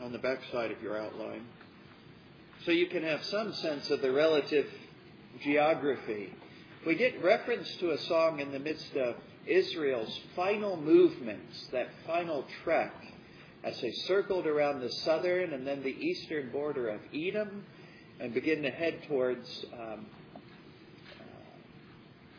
on 0.03 0.13
the 0.13 0.19
back 0.19 0.41
side 0.51 0.71
of 0.71 0.83
your 0.83 0.99
outline 0.99 1.47
so 2.65 2.71
you 2.71 2.87
can 2.87 3.03
have 3.03 3.25
some 3.25 3.53
sense 3.53 3.91
of 3.91 4.01
the 4.03 4.13
relative 4.13 4.67
geography. 5.43 6.33
We 6.87 6.95
get 6.95 7.23
reference 7.23 7.75
to 7.77 7.91
a 7.91 7.99
song 7.99 8.41
in 8.41 8.53
the 8.53 8.59
midst 8.59 8.95
of 8.97 9.17
Israel's 9.47 10.21
final 10.37 10.77
movements, 10.77 11.67
that 11.73 11.89
final 12.07 12.45
trek, 12.63 12.93
as 13.65 13.81
they 13.81 13.93
circled 13.93 14.47
around 14.47 14.81
the 14.81 14.91
southern 14.91 15.53
and 15.53 15.67
then 15.67 15.83
the 15.83 15.91
eastern 15.91 16.51
border 16.51 16.89
of 16.89 17.01
Edom 17.15 17.65
and 18.21 18.33
begin 18.35 18.63
to 18.63 18.71
head 18.71 19.03
towards 19.09 19.65
um, 19.73 20.07
uh, 21.19 21.25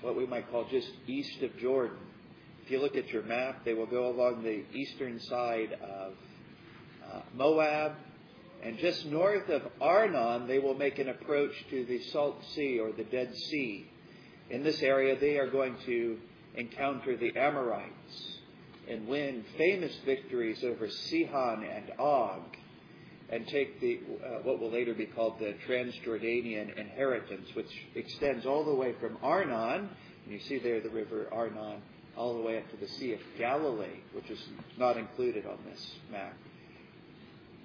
what 0.02 0.16
we 0.16 0.26
might 0.26 0.50
call 0.52 0.66
just 0.70 0.90
east 1.08 1.42
of 1.42 1.58
Jordan. 1.58 1.98
If 2.64 2.72
you 2.72 2.80
look 2.80 2.96
at 2.96 3.10
your 3.10 3.24
map, 3.24 3.66
they 3.66 3.74
will 3.74 3.86
go 3.86 4.08
along 4.10 4.44
the 4.44 4.64
eastern 4.74 5.20
side 5.20 5.78
of 5.82 6.14
uh, 7.12 7.20
Moab, 7.36 7.94
and 8.64 8.78
just 8.78 9.06
north 9.06 9.50
of 9.50 9.64
Arnon, 9.82 10.48
they 10.48 10.60
will 10.60 10.74
make 10.74 10.98
an 10.98 11.10
approach 11.10 11.52
to 11.70 11.84
the 11.86 12.02
Salt 12.12 12.42
Sea 12.54 12.80
or 12.80 12.94
the 12.94 13.04
Dead 13.04 13.36
Sea. 13.36 13.86
In 14.50 14.64
this 14.64 14.82
area, 14.82 15.20
they 15.20 15.38
are 15.38 15.50
going 15.50 15.76
to 15.86 16.18
encounter 16.56 17.18
the 17.18 17.36
Amorites 17.36 18.38
and 18.88 19.08
win 19.08 19.44
famous 19.58 19.94
victories 20.06 20.64
over 20.64 20.90
Sihon 20.90 21.64
and 21.64 21.92
Og 22.00 22.42
and 23.34 23.48
take 23.48 23.82
the 23.82 24.00
uh, 24.24 24.28
what 24.44 24.60
will 24.60 24.70
later 24.70 24.94
be 24.94 25.08
called 25.08 25.40
the 25.40 25.56
Transjordanian 25.68 26.78
inheritance, 26.78 27.48
which 27.56 27.72
extends 27.96 28.46
all 28.46 28.64
the 28.64 28.74
way 28.74 28.94
from 29.00 29.18
Arnon, 29.24 29.90
and 30.24 30.34
you 30.34 30.40
see 30.42 30.60
there 30.60 30.80
the 30.82 30.90
river 30.90 31.28
Arnon, 31.32 31.82
all 32.16 32.36
the 32.36 32.42
way 32.42 32.60
up 32.60 32.70
to 32.70 32.78
the 32.78 32.88
Sea 32.88 33.14
of 33.14 33.20
Galilee, 33.40 34.02
which 34.14 34.30
is 34.30 34.40
not 34.78 34.98
included 34.98 35.48
on 35.48 35.58
this 35.68 35.96
map. 36.12 36.36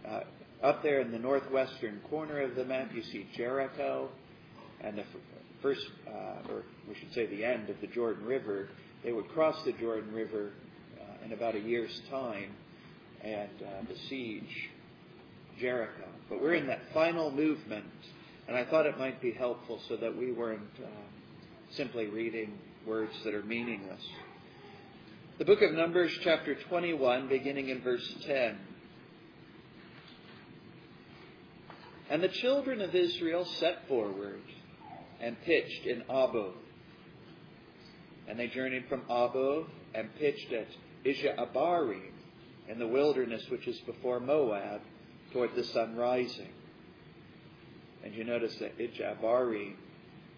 Uh, 0.08 0.20
up 0.62 0.82
there 0.82 1.00
in 1.02 1.12
the 1.12 1.18
northwestern 1.18 2.00
corner 2.08 2.40
of 2.40 2.54
the 2.54 2.64
map, 2.64 2.90
you 2.94 3.02
see 3.02 3.26
Jericho, 3.36 4.08
and 4.80 4.96
the 4.96 5.04
first, 5.60 5.86
uh, 6.06 6.50
or 6.50 6.62
we 6.88 6.94
should 6.94 7.12
say 7.12 7.26
the 7.26 7.44
end 7.44 7.68
of 7.68 7.78
the 7.82 7.88
Jordan 7.88 8.24
River. 8.24 8.70
They 9.04 9.12
would 9.12 9.28
cross 9.28 9.62
the 9.66 9.72
Jordan 9.72 10.14
River 10.14 10.52
uh, 10.98 11.26
in 11.26 11.32
about 11.34 11.56
a 11.56 11.60
year's 11.60 12.00
time 12.10 12.52
and 13.22 13.50
uh, 13.62 13.82
besiege 13.86 14.70
Jericho. 15.58 16.04
But 16.28 16.40
we're 16.40 16.54
in 16.54 16.66
that 16.66 16.82
final 16.92 17.30
movement, 17.30 17.86
and 18.46 18.56
I 18.56 18.64
thought 18.64 18.86
it 18.86 18.98
might 18.98 19.20
be 19.20 19.32
helpful 19.32 19.80
so 19.88 19.96
that 19.96 20.16
we 20.16 20.32
weren't 20.32 20.62
uh, 20.82 20.88
simply 21.70 22.06
reading 22.06 22.58
words 22.86 23.12
that 23.24 23.34
are 23.34 23.42
meaningless. 23.42 24.02
The 25.38 25.44
book 25.44 25.62
of 25.62 25.72
Numbers, 25.72 26.10
chapter 26.22 26.54
21, 26.54 27.28
beginning 27.28 27.68
in 27.68 27.80
verse 27.82 28.14
10. 28.26 28.58
And 32.10 32.22
the 32.22 32.28
children 32.28 32.80
of 32.80 32.94
Israel 32.94 33.44
set 33.44 33.86
forward 33.86 34.40
and 35.20 35.40
pitched 35.42 35.86
in 35.86 36.02
Oboth. 36.08 36.54
And 38.26 38.38
they 38.38 38.48
journeyed 38.48 38.86
from 38.88 39.02
Oboth 39.08 39.68
and 39.94 40.14
pitched 40.16 40.52
at 40.52 40.66
Ijeabarim 41.04 42.12
in 42.68 42.78
the 42.78 42.88
wilderness 42.88 43.42
which 43.50 43.66
is 43.66 43.78
before 43.80 44.20
Moab 44.20 44.80
toward 45.32 45.54
the 45.54 45.64
sun 45.64 45.96
rising. 45.96 46.50
And 48.04 48.14
you 48.14 48.24
notice 48.24 48.54
that 48.56 48.78
Ijeabarim 48.78 49.74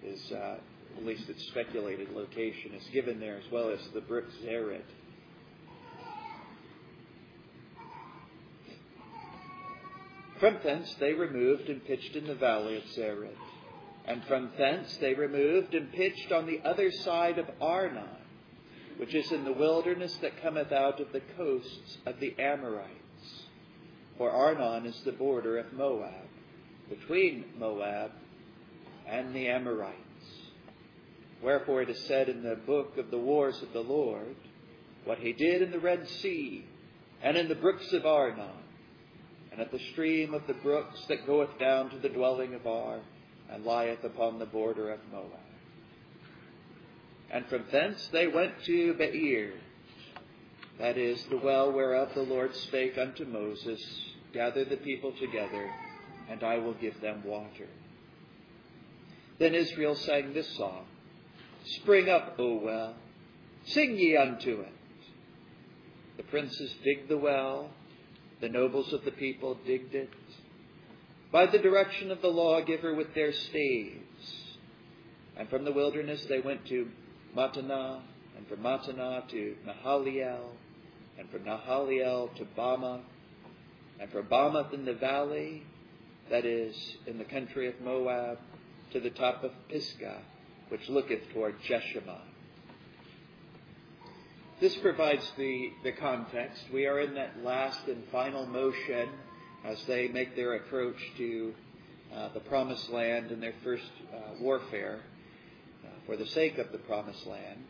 is, 0.05 0.33
uh, 0.33 0.57
at 0.96 1.07
least 1.07 1.29
its 1.29 1.46
speculated 1.48 2.11
location, 2.12 2.72
is 2.74 2.87
given 2.92 3.20
there 3.20 3.37
as 3.37 3.50
well 3.53 3.70
as 3.70 3.81
the 3.94 4.00
brook 4.00 4.24
Zered. 4.44 4.83
From 10.40 10.57
thence 10.64 10.94
they 10.98 11.12
removed 11.12 11.68
and 11.68 11.85
pitched 11.85 12.16
in 12.16 12.26
the 12.26 12.35
valley 12.35 12.79
of 12.79 12.85
Zered. 12.96 13.37
And 14.07 14.24
from 14.24 14.50
thence 14.57 14.96
they 14.96 15.12
removed 15.12 15.74
and 15.74 15.92
pitched 15.92 16.33
on 16.33 16.46
the 16.46 16.61
other 16.64 16.90
side 16.90 17.38
of 17.38 17.46
Arnon, 17.61 18.09
which 18.96 19.14
is 19.14 19.31
in 19.31 19.44
the 19.44 19.53
wilderness 19.53 20.16
that 20.22 20.42
cometh 20.42 20.72
out 20.72 20.98
of 20.98 21.12
the 21.12 21.20
coasts 21.37 21.98
of 22.07 22.18
the 22.20 22.35
Amorites. 22.38 23.00
For 24.21 24.31
Arnon 24.31 24.85
is 24.85 25.01
the 25.07 25.13
border 25.13 25.57
of 25.57 25.73
Moab, 25.73 26.13
between 26.91 27.47
Moab 27.59 28.11
and 29.09 29.35
the 29.35 29.49
Amorites. 29.49 29.97
Wherefore 31.43 31.81
it 31.81 31.89
is 31.89 32.05
said 32.05 32.29
in 32.29 32.43
the 32.43 32.57
book 32.57 32.99
of 32.99 33.11
the 33.11 33.17
wars 33.17 33.63
of 33.63 33.73
the 33.73 33.81
Lord, 33.81 34.37
what 35.07 35.21
he 35.21 35.33
did 35.33 35.63
in 35.63 35.71
the 35.71 35.81
Red 35.81 36.07
Sea 36.07 36.67
and 37.23 37.39
in 37.39 37.49
the 37.49 37.55
brooks 37.55 37.95
of 37.95 38.05
Arnon, 38.05 38.63
and 39.53 39.59
at 39.63 39.73
the 39.73 39.81
stream 39.93 40.35
of 40.35 40.47
the 40.47 40.53
brooks 40.53 41.03
that 41.09 41.27
goeth 41.27 41.59
down 41.59 41.89
to 41.89 41.97
the 41.97 42.11
dwelling 42.11 42.53
of 42.53 42.67
Ar, 42.67 42.99
and 43.51 43.65
lieth 43.65 44.05
upon 44.05 44.39
the 44.39 44.45
border 44.45 44.91
of 44.91 45.01
Moab. 45.11 45.33
And 47.31 47.47
from 47.47 47.65
thence 47.73 48.07
they 48.13 48.27
went 48.27 48.53
to 48.67 48.93
Beer, 48.93 49.55
that 50.79 50.99
is, 50.99 51.25
the 51.31 51.39
well 51.39 51.73
whereof 51.73 52.11
the 52.15 52.21
Lord 52.21 52.55
spake 52.55 52.99
unto 52.99 53.25
Moses, 53.25 53.81
Gather 54.33 54.64
the 54.64 54.77
people 54.77 55.12
together, 55.12 55.71
and 56.29 56.43
I 56.43 56.59
will 56.59 56.75
give 56.75 57.01
them 57.01 57.23
water. 57.25 57.66
Then 59.38 59.55
Israel 59.55 59.97
sang 59.97 60.35
this 60.35 60.49
song 60.57 60.85
Spring 61.64 62.09
up, 62.09 62.37
O 62.38 62.57
well, 62.57 62.95
sing 63.64 63.97
ye 63.99 64.16
unto 64.16 64.61
it. 64.61 64.73
The 66.16 66.23
princes 66.25 66.75
digged 66.85 67.09
the 67.09 67.19
well, 67.19 67.71
the 68.40 68.49
nobles 68.49 68.93
of 68.93 69.05
the 69.05 69.11
people 69.11 69.59
digged 69.66 69.95
it 69.95 70.11
by 71.33 71.47
the 71.47 71.59
direction 71.59 72.11
of 72.11 72.23
the 72.23 72.29
lawgiver 72.29 72.95
with 72.95 73.14
their 73.14 73.33
staves. 73.33 74.35
And 75.37 75.49
from 75.49 75.64
the 75.64 75.73
wilderness 75.73 76.25
they 76.29 76.40
went 76.40 76.66
to 76.66 76.88
Mattanah, 77.37 78.01
and 78.37 78.47
from 78.49 78.61
Mattanah 78.61 79.29
to 79.29 79.57
Nahaliel, 79.66 80.49
and 81.19 81.31
from 81.31 81.45
Nahaliel 81.45 82.35
to 82.37 82.45
Bamoth, 82.57 83.03
and 84.01 84.11
from 84.11 84.27
Bamoth 84.27 84.73
in 84.73 84.87
the 84.87 84.95
valley, 84.95 85.63
that 86.31 86.47
is, 86.47 86.75
in 87.07 87.19
the 87.19 87.25
country 87.25 87.69
of 87.69 87.79
Moab, 87.83 88.39
to 88.93 89.01
the 89.01 89.11
top 89.11 89.45
of 89.45 89.53
Pisgah, 89.69 90.23
which 90.71 90.89
looketh 90.89 91.31
toward 91.35 91.57
Jeshimon. 91.69 92.23
This 94.59 94.75
provides 94.77 95.31
the, 95.37 95.71
the 95.85 95.93
context. 95.93 96.65
We 96.73 96.87
are 96.87 97.01
in 97.01 97.15
that 97.15 97.45
last 97.45 97.87
and 97.89 98.03
final 98.11 98.47
motion 98.47 99.09
as 99.65 99.83
they 99.85 100.09
make 100.09 100.35
their 100.35 100.55
approach 100.55 100.99
to 101.19 101.55
uh, 102.15 102.29
the 102.33 102.41
promised 102.41 102.91
land 102.91 103.31
in 103.31 103.41
their 103.41 103.55
first 103.63 103.91
uh, 104.13 104.35
warfare 104.41 105.01
uh, 105.85 105.89
for 106.07 106.17
the 106.17 106.27
sake 106.27 106.59
of 106.59 106.73
the 106.73 106.79
promised 106.79 107.27
land. 107.27 107.65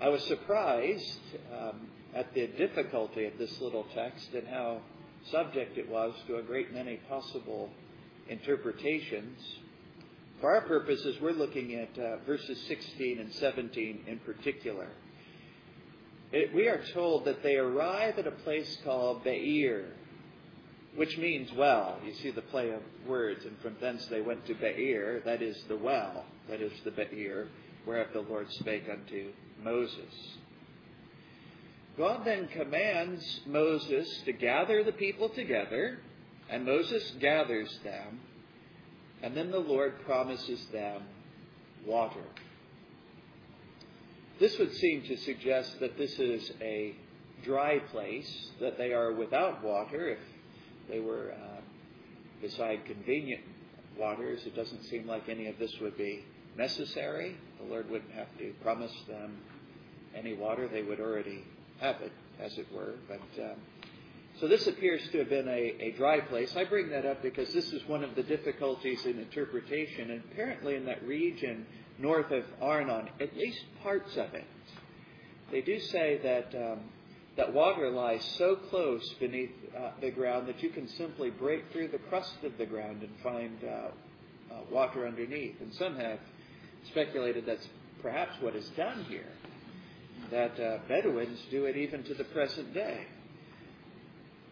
I 0.00 0.08
was 0.08 0.24
surprised 0.24 1.20
um, 1.52 1.88
at 2.14 2.32
the 2.34 2.46
difficulty 2.46 3.26
of 3.26 3.38
this 3.38 3.60
little 3.60 3.86
text 3.94 4.28
and 4.34 4.48
how 4.48 4.80
subject 5.30 5.78
it 5.78 5.88
was 5.88 6.14
to 6.26 6.36
a 6.36 6.42
great 6.42 6.72
many 6.72 6.96
possible 7.08 7.70
interpretations. 8.28 9.38
For 10.40 10.54
our 10.54 10.62
purposes, 10.62 11.16
we're 11.20 11.32
looking 11.32 11.74
at 11.74 11.98
uh, 11.98 12.16
verses 12.26 12.58
16 12.66 13.18
and 13.18 13.32
17 13.34 14.04
in 14.06 14.18
particular. 14.20 14.88
it, 16.32 16.54
we 16.54 16.68
are 16.68 16.82
told 16.94 17.26
that 17.26 17.42
they 17.42 17.56
arrive 17.56 18.18
at 18.18 18.26
a 18.26 18.30
place 18.30 18.78
called 18.84 19.22
Be'er, 19.24 19.90
which 20.96 21.18
means 21.18 21.52
well. 21.52 21.98
You 22.04 22.14
see 22.14 22.30
the 22.30 22.42
play 22.42 22.70
of 22.70 22.82
words, 23.06 23.44
and 23.44 23.58
from 23.60 23.76
thence 23.80 24.06
they 24.06 24.20
went 24.20 24.46
to 24.46 24.54
Be'er, 24.54 25.20
that 25.24 25.42
is 25.42 25.62
the 25.68 25.76
well, 25.76 26.24
that 26.48 26.60
is 26.60 26.72
the 26.84 26.90
Be'er, 26.90 27.48
whereof 27.86 28.08
the 28.12 28.20
Lord 28.20 28.50
spake 28.52 28.84
unto 28.90 29.32
Moses. 29.62 30.38
God 32.00 32.24
then 32.24 32.48
commands 32.48 33.40
Moses 33.44 34.22
to 34.24 34.32
gather 34.32 34.82
the 34.82 34.92
people 34.92 35.28
together, 35.28 35.98
and 36.48 36.64
Moses 36.64 37.12
gathers 37.20 37.78
them, 37.84 38.20
and 39.22 39.36
then 39.36 39.50
the 39.50 39.58
Lord 39.58 40.02
promises 40.06 40.64
them 40.72 41.02
water. 41.84 42.24
This 44.38 44.58
would 44.58 44.74
seem 44.76 45.02
to 45.08 45.16
suggest 45.18 45.78
that 45.80 45.98
this 45.98 46.18
is 46.18 46.50
a 46.62 46.94
dry 47.44 47.80
place, 47.92 48.50
that 48.62 48.78
they 48.78 48.94
are 48.94 49.12
without 49.12 49.62
water. 49.62 50.08
If 50.08 50.18
they 50.88 51.00
were 51.00 51.34
uh, 51.34 51.60
beside 52.40 52.86
convenient 52.86 53.42
waters, 53.98 54.40
it 54.46 54.56
doesn't 54.56 54.84
seem 54.84 55.06
like 55.06 55.28
any 55.28 55.48
of 55.48 55.58
this 55.58 55.74
would 55.82 55.98
be 55.98 56.24
necessary. 56.56 57.36
The 57.60 57.68
Lord 57.68 57.90
wouldn't 57.90 58.12
have 58.12 58.38
to 58.38 58.54
promise 58.62 58.94
them 59.06 59.36
any 60.16 60.32
water. 60.32 60.66
They 60.66 60.82
would 60.82 60.98
already 60.98 61.44
have 61.80 62.00
it, 62.02 62.12
as 62.40 62.56
it 62.58 62.66
were. 62.72 62.94
But 63.08 63.42
um, 63.42 63.56
so 64.40 64.48
this 64.48 64.66
appears 64.66 65.06
to 65.12 65.18
have 65.18 65.28
been 65.28 65.48
a, 65.48 65.74
a 65.80 65.90
dry 65.96 66.20
place. 66.20 66.54
I 66.56 66.64
bring 66.64 66.90
that 66.90 67.04
up 67.04 67.22
because 67.22 67.52
this 67.52 67.72
is 67.72 67.86
one 67.86 68.04
of 68.04 68.14
the 68.14 68.22
difficulties 68.22 69.04
in 69.04 69.18
interpretation. 69.18 70.10
And 70.10 70.22
apparently, 70.32 70.76
in 70.76 70.86
that 70.86 71.06
region 71.06 71.66
north 71.98 72.30
of 72.30 72.44
Arnon, 72.60 73.08
at 73.20 73.36
least 73.36 73.60
parts 73.82 74.16
of 74.16 74.32
it, 74.34 74.46
they 75.50 75.60
do 75.60 75.78
say 75.80 76.20
that 76.22 76.54
um, 76.54 76.80
that 77.36 77.52
water 77.52 77.90
lies 77.90 78.24
so 78.38 78.56
close 78.56 79.06
beneath 79.18 79.50
uh, 79.76 79.90
the 80.00 80.10
ground 80.10 80.48
that 80.48 80.62
you 80.62 80.70
can 80.70 80.88
simply 80.88 81.30
break 81.30 81.70
through 81.72 81.88
the 81.88 81.98
crust 81.98 82.36
of 82.44 82.56
the 82.58 82.66
ground 82.66 83.02
and 83.02 83.10
find 83.22 83.58
uh, 83.64 83.66
uh, 83.66 84.60
water 84.70 85.06
underneath. 85.06 85.60
And 85.60 85.72
some 85.74 85.96
have 85.96 86.18
speculated 86.88 87.46
that's 87.46 87.66
perhaps 88.02 88.40
what 88.40 88.56
is 88.56 88.68
done 88.70 89.04
here 89.08 89.26
that 90.30 90.60
uh, 90.60 90.78
Bedouins 90.88 91.40
do 91.50 91.64
it 91.64 91.76
even 91.76 92.02
to 92.04 92.14
the 92.14 92.24
present 92.24 92.72
day. 92.74 93.06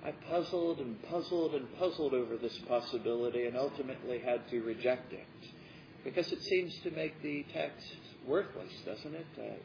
I 0.05 0.13
puzzled 0.31 0.79
and 0.79 1.03
puzzled 1.05 1.55
and 1.55 1.67
puzzled 1.79 2.15
over 2.15 2.37
this 2.37 2.57
possibility 2.69 3.47
and 3.47 3.57
ultimately 3.57 4.21
had 4.21 4.49
to 4.51 4.61
reject 4.63 5.13
it 5.13 5.27
because 6.05 6.31
it 6.33 6.43
seems 6.43 6.75
to 6.85 6.91
make 6.93 7.21
the 7.23 7.45
text 7.53 7.87
worthless, 8.27 8.73
doesn't 8.87 9.15
it? 9.15 9.27
Uh, 9.39 9.57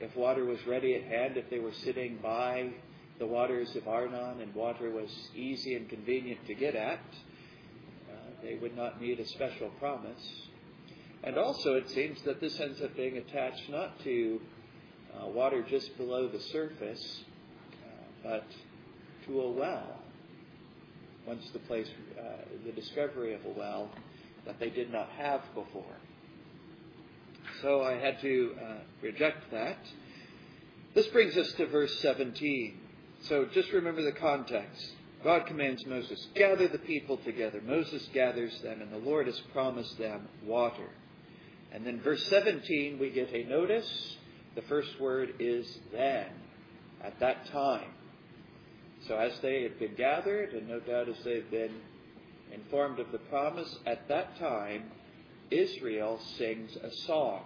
if 0.00 0.14
water 0.16 0.44
was 0.44 0.58
ready 0.66 0.94
at 0.94 1.04
hand, 1.04 1.36
if 1.36 1.48
they 1.48 1.58
were 1.58 1.72
sitting 1.84 2.18
by 2.22 2.70
the 3.18 3.26
waters 3.26 3.74
of 3.76 3.88
Arnon 3.88 4.40
and 4.40 4.54
water 4.54 4.90
was 4.90 5.10
easy 5.34 5.74
and 5.74 5.88
convenient 5.88 6.44
to 6.46 6.54
get 6.54 6.74
at, 6.74 7.00
uh, 8.10 8.14
they 8.42 8.56
would 8.56 8.76
not 8.76 9.00
need 9.00 9.20
a 9.20 9.26
special 9.26 9.70
promise. 9.78 10.42
And 11.22 11.38
also, 11.38 11.74
it 11.74 11.88
seems 11.90 12.20
that 12.22 12.40
this 12.40 12.60
ends 12.60 12.82
up 12.82 12.94
being 12.94 13.16
attached 13.16 13.70
not 13.70 13.98
to 14.00 14.40
uh, 15.14 15.26
water 15.28 15.64
just 15.68 15.96
below 15.96 16.28
the 16.28 16.40
surface, 16.40 17.20
uh, 17.72 17.86
but 18.22 18.44
to 19.26 19.40
a 19.40 19.50
well. 19.50 20.00
Once 21.26 21.44
the 21.52 21.58
place, 21.60 21.88
uh, 22.18 22.22
the 22.64 22.72
discovery 22.72 23.34
of 23.34 23.44
a 23.44 23.58
well 23.58 23.90
that 24.46 24.60
they 24.60 24.70
did 24.70 24.92
not 24.92 25.08
have 25.18 25.42
before. 25.54 25.96
So 27.62 27.82
I 27.82 27.94
had 27.94 28.20
to 28.20 28.54
uh, 28.62 28.74
reject 29.02 29.50
that. 29.50 29.78
This 30.94 31.06
brings 31.08 31.36
us 31.36 31.52
to 31.54 31.66
verse 31.66 31.98
17. 32.00 32.78
So 33.22 33.46
just 33.52 33.72
remember 33.72 34.02
the 34.02 34.12
context. 34.12 34.92
God 35.24 35.46
commands 35.46 35.84
Moses, 35.86 36.24
gather 36.34 36.68
the 36.68 36.78
people 36.78 37.16
together. 37.18 37.60
Moses 37.64 38.08
gathers 38.14 38.56
them, 38.62 38.80
and 38.80 38.92
the 38.92 38.98
Lord 38.98 39.26
has 39.26 39.40
promised 39.52 39.98
them 39.98 40.28
water. 40.44 40.88
And 41.72 41.84
then 41.84 42.00
verse 42.00 42.24
17, 42.28 42.98
we 42.98 43.10
get 43.10 43.32
a 43.32 43.44
notice 43.44 44.16
the 44.56 44.62
first 44.62 44.98
word 44.98 45.34
is 45.38 45.78
then, 45.92 46.26
at 47.04 47.20
that 47.20 47.46
time. 47.52 47.90
So 49.06 49.16
as 49.16 49.38
they 49.40 49.62
had 49.62 49.78
been 49.78 49.94
gathered, 49.94 50.54
and 50.54 50.66
no 50.66 50.80
doubt 50.80 51.08
as 51.08 51.16
they've 51.24 51.48
been 51.50 51.74
informed 52.50 52.98
of 52.98 53.12
the 53.12 53.18
promise, 53.18 53.78
at 53.86 54.08
that 54.08 54.38
time 54.38 54.84
Israel 55.50 56.18
sings 56.38 56.74
a 56.82 56.90
song. 57.06 57.42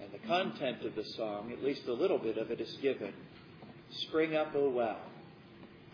And 0.00 0.12
the 0.12 0.26
content 0.26 0.84
of 0.84 0.94
the 0.94 1.04
song, 1.04 1.50
at 1.50 1.64
least 1.64 1.86
a 1.88 1.92
little 1.92 2.18
bit 2.18 2.36
of 2.36 2.50
it, 2.50 2.60
is 2.60 2.76
given. 2.82 3.14
Spring 3.90 4.36
up, 4.36 4.54
O 4.54 4.68
well. 4.68 5.00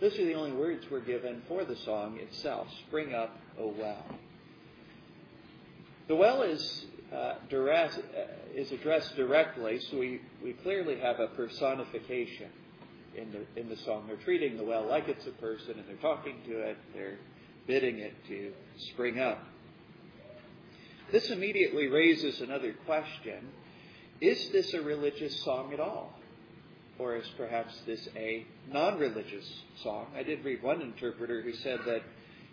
Those 0.01 0.19
are 0.19 0.25
the 0.25 0.35
only 0.35 0.53
words 0.53 0.85
we're 0.91 1.01
given 1.01 1.43
for 1.47 1.65
the 1.65 1.77
song 1.77 2.19
itself. 2.19 2.69
Spring 2.87 3.15
up, 3.15 3.37
O 3.59 3.75
well. 3.79 4.05
The 6.09 6.17
well 6.17 6.43
is 6.43 6.87
Uh, 7.11 7.35
uh, 7.51 7.89
is 8.55 8.71
addressed 8.71 9.17
directly, 9.17 9.81
so 9.91 9.99
we, 9.99 10.21
we 10.43 10.53
clearly 10.53 10.99
have 10.99 11.21
a 11.21 11.29
personification 11.29 12.51
in 13.17 13.33
the, 13.33 13.61
in 13.61 13.69
the 13.71 13.77
song. 13.77 14.05
They're 14.07 14.17
treating 14.17 14.59
the 14.59 14.65
well 14.65 14.87
like 14.87 15.09
it's 15.09 15.27
a 15.27 15.31
person, 15.31 15.79
and 15.79 15.85
they're 15.89 15.97
talking 15.97 16.37
to 16.47 16.61
it, 16.61 16.77
they're 16.95 17.19
bidding 17.67 17.99
it 17.99 18.13
to 18.29 18.53
spring 18.93 19.21
up. 19.21 19.43
This 21.11 21.31
immediately 21.31 21.87
raises 21.87 22.43
another 22.43 22.75
question 22.85 23.49
Is 24.21 24.51
this 24.51 24.75
a 24.75 24.83
religious 24.83 25.43
song 25.43 25.73
at 25.73 25.81
all? 25.81 26.13
Or 26.99 27.17
is 27.17 27.27
perhaps 27.37 27.75
this 27.87 28.09
a 28.17 28.45
non 28.71 28.99
religious 28.99 29.49
song? 29.83 30.09
I 30.17 30.25
did 30.25 30.45
read 30.45 30.63
one 30.63 30.83
interpreter 30.83 31.41
who 31.41 31.55
said 31.55 31.81
that 31.87 32.03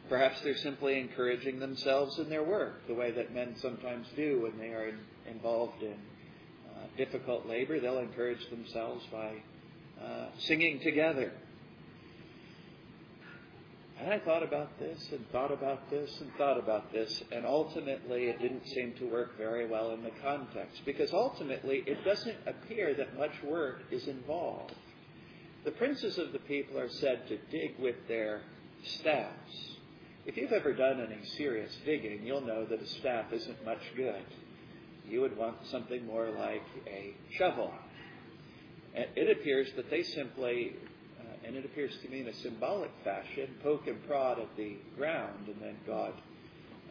Perhaps 0.10 0.42
they're 0.42 0.58
simply 0.58 1.00
encouraging 1.00 1.60
themselves 1.60 2.20
in 2.20 2.30
their 2.30 2.44
work, 2.44 2.86
the 2.88 2.94
way 2.94 3.12
that 3.12 3.34
men 3.34 3.56
sometimes 3.58 4.08
do 4.16 4.42
when 4.42 4.58
they 4.60 4.74
are 4.74 4.90
in, 4.90 5.00
involved 5.30 5.82
in 5.82 5.94
uh, 5.94 6.86
difficult 6.96 7.48
labor. 7.48 7.80
They'll 7.80 8.00
encourage 8.00 8.48
themselves 8.50 9.04
by 9.12 9.38
uh, 10.04 10.28
singing 10.38 10.80
together. 10.82 11.32
And 14.00 14.14
I 14.14 14.20
thought 14.20 14.44
about 14.44 14.78
this 14.78 15.08
and 15.12 15.28
thought 15.32 15.52
about 15.52 15.90
this 15.90 16.20
and 16.20 16.30
thought 16.38 16.60
about 16.60 16.92
this, 16.92 17.24
and 17.32 17.46
ultimately 17.46 18.26
it 18.26 18.42
didn't 18.42 18.68
seem 18.68 18.94
to 19.00 19.06
work 19.06 19.38
very 19.38 19.68
well 19.68 19.92
in 19.92 20.04
the 20.04 20.12
context 20.22 20.82
because 20.86 21.14
ultimately 21.14 21.82
it 21.88 22.04
doesn't 22.04 22.38
appear 22.46 22.94
that 22.94 23.18
much 23.18 23.32
work 23.44 23.84
is 23.92 24.08
involved. 24.08 24.76
The 25.64 25.72
princes 25.72 26.18
of 26.18 26.34
the 26.34 26.40
people 26.40 26.78
are 26.78 26.90
said 26.90 27.28
to 27.30 27.38
dig 27.50 27.80
with 27.80 27.96
their 28.08 28.42
staffs. 28.84 29.75
If 30.26 30.38
you've 30.38 30.52
ever 30.54 30.74
done 30.74 31.00
any 31.00 31.24
serious 31.38 31.72
digging, 31.86 32.26
you'll 32.26 32.42
know 32.42 32.66
that 32.66 32.82
a 32.82 32.88
staff 32.88 33.32
isn't 33.32 33.64
much 33.64 33.82
good. 33.96 34.24
You 35.08 35.22
would 35.22 35.38
want 35.38 35.58
something 35.68 36.04
more 36.08 36.32
like 36.32 36.64
a 36.88 37.14
shovel. 37.38 37.72
It 38.96 39.38
appears 39.38 39.68
that 39.76 39.92
they 39.92 40.02
simply, 40.02 40.78
uh, 41.20 41.48
and 41.48 41.56
it 41.56 41.64
appears 41.64 41.96
to 42.02 42.10
me 42.10 42.22
in 42.22 42.28
a 42.28 42.34
symbolic 42.34 42.90
fashion, 43.04 43.50
poke 43.62 43.86
and 43.86 44.04
prod 44.08 44.40
at 44.40 44.48
the 44.58 44.78
ground, 44.98 45.48
and 45.48 45.62
then 45.62 45.76
God 45.86 46.14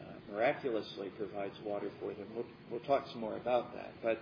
uh, 0.01 0.33
miraculously 0.33 1.09
provides 1.18 1.59
water 1.64 1.90
for 1.99 2.12
them. 2.14 2.27
We'll, 2.37 2.47
we'll 2.70 2.81
talk 2.81 3.09
some 3.11 3.20
more 3.20 3.37
about 3.37 3.75
that. 3.75 3.94
But 4.01 4.20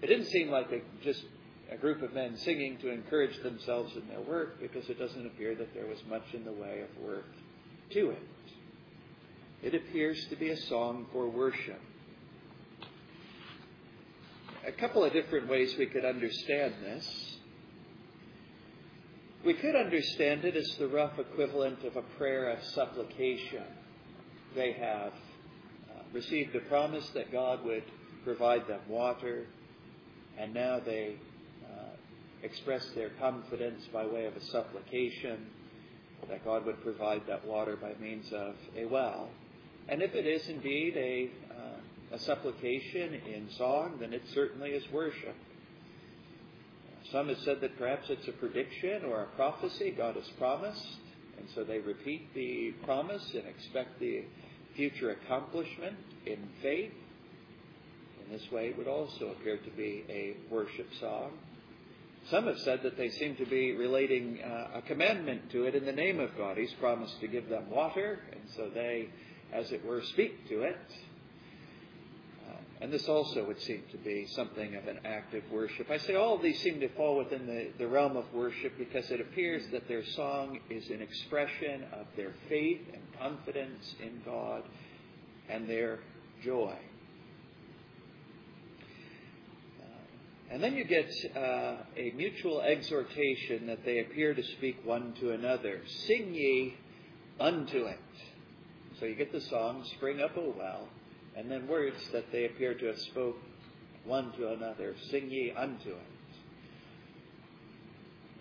it 0.00 0.06
didn't 0.06 0.26
seem 0.26 0.48
like 0.50 0.70
a, 0.70 0.80
just 1.02 1.24
a 1.72 1.76
group 1.76 2.02
of 2.02 2.14
men 2.14 2.36
singing 2.36 2.78
to 2.82 2.90
encourage 2.90 3.42
themselves 3.42 3.96
in 3.96 4.06
their 4.06 4.20
work 4.20 4.60
because 4.60 4.88
it 4.88 4.98
doesn't 4.98 5.26
appear 5.26 5.56
that 5.56 5.74
there 5.74 5.86
was 5.86 5.98
much 6.08 6.34
in 6.34 6.44
the 6.44 6.52
way 6.52 6.82
of 6.82 7.04
work 7.04 7.26
to 7.90 8.10
it. 8.10 8.22
It 9.64 9.74
appears 9.74 10.22
to 10.28 10.36
be 10.36 10.50
a 10.50 10.58
song 10.58 11.06
for 11.10 11.26
worship. 11.26 11.80
A 14.66 14.72
couple 14.72 15.02
of 15.02 15.14
different 15.14 15.48
ways 15.48 15.74
we 15.78 15.86
could 15.86 16.04
understand 16.04 16.74
this. 16.82 17.38
We 19.42 19.54
could 19.54 19.74
understand 19.74 20.44
it 20.44 20.54
as 20.54 20.76
the 20.78 20.88
rough 20.88 21.18
equivalent 21.18 21.82
of 21.82 21.96
a 21.96 22.02
prayer 22.18 22.50
of 22.50 22.62
supplication. 22.74 23.64
They 24.54 24.72
have 24.72 25.14
uh, 25.14 26.02
received 26.12 26.54
a 26.54 26.60
promise 26.68 27.08
that 27.14 27.32
God 27.32 27.64
would 27.64 27.84
provide 28.22 28.68
them 28.68 28.80
water, 28.86 29.46
and 30.38 30.52
now 30.52 30.78
they 30.78 31.16
uh, 31.64 31.96
express 32.42 32.86
their 32.94 33.08
confidence 33.18 33.82
by 33.90 34.04
way 34.04 34.26
of 34.26 34.36
a 34.36 34.44
supplication 34.44 35.46
that 36.28 36.44
God 36.44 36.66
would 36.66 36.82
provide 36.82 37.22
that 37.28 37.46
water 37.46 37.76
by 37.76 37.94
means 37.98 38.30
of 38.30 38.56
a 38.76 38.84
well. 38.84 39.30
And 39.88 40.02
if 40.02 40.14
it 40.14 40.26
is 40.26 40.48
indeed 40.48 40.96
a, 40.96 41.30
uh, 41.52 42.16
a 42.16 42.18
supplication 42.20 43.14
in 43.26 43.48
song, 43.56 43.98
then 44.00 44.12
it 44.12 44.22
certainly 44.32 44.70
is 44.70 44.84
worship. 44.92 45.36
Some 47.12 47.28
have 47.28 47.38
said 47.40 47.60
that 47.60 47.78
perhaps 47.78 48.08
it's 48.08 48.26
a 48.28 48.32
prediction 48.32 49.04
or 49.04 49.22
a 49.22 49.26
prophecy 49.36 49.94
God 49.96 50.16
has 50.16 50.28
promised, 50.38 50.98
and 51.38 51.46
so 51.54 51.62
they 51.62 51.78
repeat 51.78 52.32
the 52.34 52.72
promise 52.84 53.24
and 53.34 53.46
expect 53.46 54.00
the 54.00 54.24
future 54.74 55.10
accomplishment 55.10 55.96
in 56.26 56.38
faith. 56.62 56.92
In 58.24 58.32
this 58.32 58.50
way, 58.50 58.68
it 58.68 58.78
would 58.78 58.88
also 58.88 59.28
appear 59.28 59.58
to 59.58 59.70
be 59.70 60.04
a 60.08 60.36
worship 60.52 60.88
song. 60.98 61.32
Some 62.30 62.46
have 62.46 62.58
said 62.60 62.82
that 62.84 62.96
they 62.96 63.10
seem 63.10 63.36
to 63.36 63.44
be 63.44 63.72
relating 63.72 64.40
uh, 64.42 64.78
a 64.78 64.82
commandment 64.82 65.50
to 65.50 65.64
it 65.66 65.74
in 65.74 65.84
the 65.84 65.92
name 65.92 66.20
of 66.20 66.36
God. 66.38 66.56
He's 66.56 66.72
promised 66.80 67.20
to 67.20 67.28
give 67.28 67.50
them 67.50 67.68
water, 67.70 68.20
and 68.32 68.40
so 68.56 68.70
they, 68.72 69.10
as 69.52 69.70
it 69.72 69.84
were, 69.84 70.02
speak 70.02 70.48
to 70.48 70.62
it. 70.62 70.78
Uh, 72.46 72.56
and 72.80 72.92
this 72.92 73.08
also 73.08 73.44
would 73.44 73.60
seem 73.62 73.82
to 73.90 73.98
be 73.98 74.26
something 74.34 74.74
of 74.76 74.86
an 74.88 75.00
act 75.04 75.34
of 75.34 75.42
worship. 75.50 75.90
I 75.90 75.98
say 75.98 76.14
all 76.14 76.36
of 76.36 76.42
these 76.42 76.60
seem 76.60 76.80
to 76.80 76.88
fall 76.90 77.16
within 77.16 77.46
the, 77.46 77.68
the 77.78 77.86
realm 77.86 78.16
of 78.16 78.24
worship 78.32 78.76
because 78.78 79.10
it 79.10 79.20
appears 79.20 79.62
that 79.72 79.88
their 79.88 80.04
song 80.04 80.58
is 80.70 80.90
an 80.90 81.02
expression 81.02 81.84
of 81.92 82.06
their 82.16 82.34
faith 82.48 82.82
and 82.92 83.02
confidence 83.18 83.94
in 84.02 84.22
God 84.24 84.62
and 85.48 85.68
their 85.68 86.00
joy. 86.42 86.76
And 90.54 90.62
then 90.62 90.76
you 90.76 90.84
get 90.84 91.10
uh, 91.36 91.78
a 91.96 92.12
mutual 92.14 92.60
exhortation 92.60 93.66
that 93.66 93.84
they 93.84 93.98
appear 93.98 94.34
to 94.34 94.42
speak 94.56 94.76
one 94.84 95.12
to 95.18 95.32
another. 95.32 95.80
Sing 96.06 96.32
ye 96.32 96.76
unto 97.40 97.86
it. 97.86 97.98
So 99.04 99.08
you 99.08 99.16
get 99.16 99.32
the 99.32 99.40
song, 99.42 99.84
Spring 99.98 100.22
Up, 100.22 100.30
oh 100.34 100.40
O 100.40 100.54
Well, 100.56 100.88
and 101.36 101.50
then 101.50 101.68
words 101.68 101.98
that 102.14 102.32
they 102.32 102.46
appear 102.46 102.72
to 102.72 102.86
have 102.86 102.98
spoke 102.98 103.36
one 104.06 104.32
to 104.38 104.54
another. 104.54 104.94
Sing 105.10 105.30
ye 105.30 105.52
unto 105.54 105.90
it. 105.90 105.98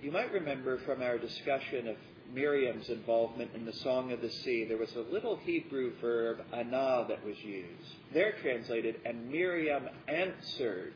You 0.01 0.09
might 0.09 0.31
remember 0.31 0.77
from 0.85 1.01
our 1.01 1.17
discussion 1.17 1.89
of 1.89 1.97
Miriam's 2.33 2.87
involvement 2.87 3.51
in 3.53 3.65
the 3.65 3.73
Song 3.73 4.13
of 4.13 4.21
the 4.21 4.29
Sea, 4.29 4.63
there 4.63 4.77
was 4.77 4.95
a 4.95 5.01
little 5.01 5.35
Hebrew 5.35 5.91
verb, 5.99 6.37
anah, 6.53 7.07
that 7.09 7.25
was 7.25 7.35
used. 7.43 7.97
They're 8.13 8.35
translated, 8.41 9.01
and 9.03 9.29
Miriam 9.29 9.89
answered 10.07 10.93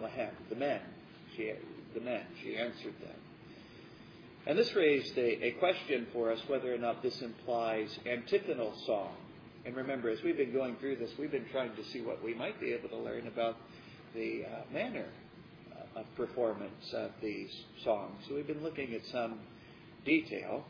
Lahem, 0.00 0.30
the 0.48 0.54
men. 0.54 0.80
She, 1.36 1.52
the 1.92 2.00
men. 2.02 2.22
She 2.40 2.56
answered 2.56 2.94
them. 3.00 3.18
And 4.46 4.58
this 4.58 4.74
raised 4.74 5.16
a, 5.16 5.46
a 5.46 5.50
question 5.52 6.06
for 6.12 6.30
us 6.30 6.38
whether 6.48 6.72
or 6.74 6.78
not 6.78 7.02
this 7.02 7.22
implies 7.22 7.98
antiphonal 8.04 8.74
song. 8.86 9.14
And 9.64 9.74
remember, 9.74 10.10
as 10.10 10.22
we've 10.22 10.36
been 10.36 10.52
going 10.52 10.76
through 10.76 10.96
this, 10.96 11.10
we've 11.18 11.30
been 11.30 11.48
trying 11.50 11.74
to 11.76 11.84
see 11.86 12.02
what 12.02 12.22
we 12.22 12.34
might 12.34 12.60
be 12.60 12.72
able 12.74 12.90
to 12.90 12.98
learn 12.98 13.26
about 13.26 13.56
the 14.14 14.44
uh, 14.44 14.72
manner 14.72 15.06
uh, 15.72 16.00
of 16.00 16.14
performance 16.14 16.92
of 16.92 17.12
these 17.22 17.50
songs. 17.82 18.22
So 18.28 18.34
we've 18.34 18.46
been 18.46 18.62
looking 18.62 18.92
at 18.92 19.06
some 19.06 19.38
detail. 20.04 20.66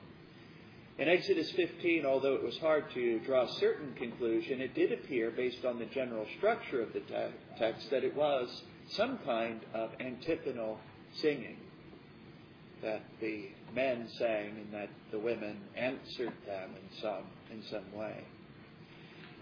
In 0.97 1.09
Exodus 1.09 1.51
15, 1.51 2.07
although 2.07 2.35
it 2.35 2.45
was 2.45 2.57
hard 2.59 2.85
to 2.95 3.19
draw 3.21 3.47
a 3.47 3.53
certain 3.55 3.93
conclusion, 3.95 4.61
it 4.61 4.77
did 4.77 4.93
appear, 4.93 5.33
based 5.33 5.65
on 5.65 5.81
the 5.81 5.87
general 5.87 6.25
structure 6.39 6.81
of 6.81 6.93
the 6.93 7.01
te- 7.01 7.35
text, 7.59 7.91
that 7.91 8.05
it 8.05 8.15
was 8.15 8.63
some 8.91 9.19
kind 9.25 9.61
of 9.75 9.91
antiphonal 9.99 10.79
singing 11.21 11.57
that 12.85 13.03
the 13.21 13.49
men 13.75 14.09
sang 14.19 14.51
and 14.59 14.73
that 14.73 14.91
the 15.11 15.19
women 15.19 15.57
answered 15.77 16.33
them 16.47 16.71
in 16.77 17.01
some 17.01 17.25
in 17.51 17.63
some 17.71 17.99
way. 17.99 18.25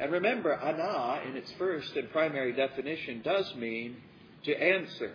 And 0.01 0.11
remember, 0.11 0.55
ana 0.55 1.21
in 1.29 1.37
its 1.37 1.53
first 1.59 1.95
and 1.97 2.11
primary 2.11 2.53
definition 2.53 3.21
does 3.23 3.55
mean 3.57 3.97
to 4.45 4.55
answer. 4.55 5.13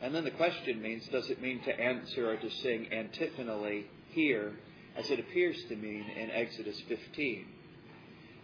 And 0.00 0.14
then 0.14 0.24
the 0.24 0.30
question 0.32 0.80
means, 0.80 1.08
does 1.08 1.28
it 1.28 1.42
mean 1.42 1.60
to 1.64 1.80
answer 1.80 2.30
or 2.30 2.36
to 2.36 2.50
sing 2.62 2.92
antiphonally 2.92 3.86
here, 4.10 4.52
as 4.96 5.10
it 5.10 5.18
appears 5.18 5.56
to 5.68 5.76
mean 5.76 6.04
in 6.16 6.30
Exodus 6.30 6.80
15? 6.86 7.46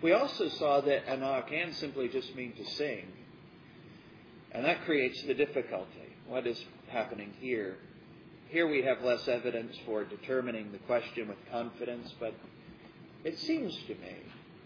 We 0.03 0.13
also 0.13 0.49
saw 0.49 0.81
that 0.81 1.09
ana 1.09 1.45
can 1.49 1.73
simply 1.75 2.09
just 2.09 2.35
mean 2.35 2.55
to 2.57 2.65
sing. 2.73 3.07
And 4.51 4.65
that 4.65 4.85
creates 4.85 5.23
the 5.23 5.35
difficulty. 5.35 6.17
What 6.27 6.47
is 6.47 6.63
happening 6.89 7.33
here? 7.41 7.77
Here 8.55 8.69
we 8.69 8.83
have 8.83 9.03
less 9.03 9.27
evidence 9.27 9.77
for 9.85 10.05
determining 10.05 10.71
the 10.71 10.79
question 10.79 11.27
with 11.27 11.39
confidence, 11.51 12.15
but 12.21 12.35
it 13.25 13.37
seems 13.41 13.75
to 13.89 13.97
me 13.97 14.15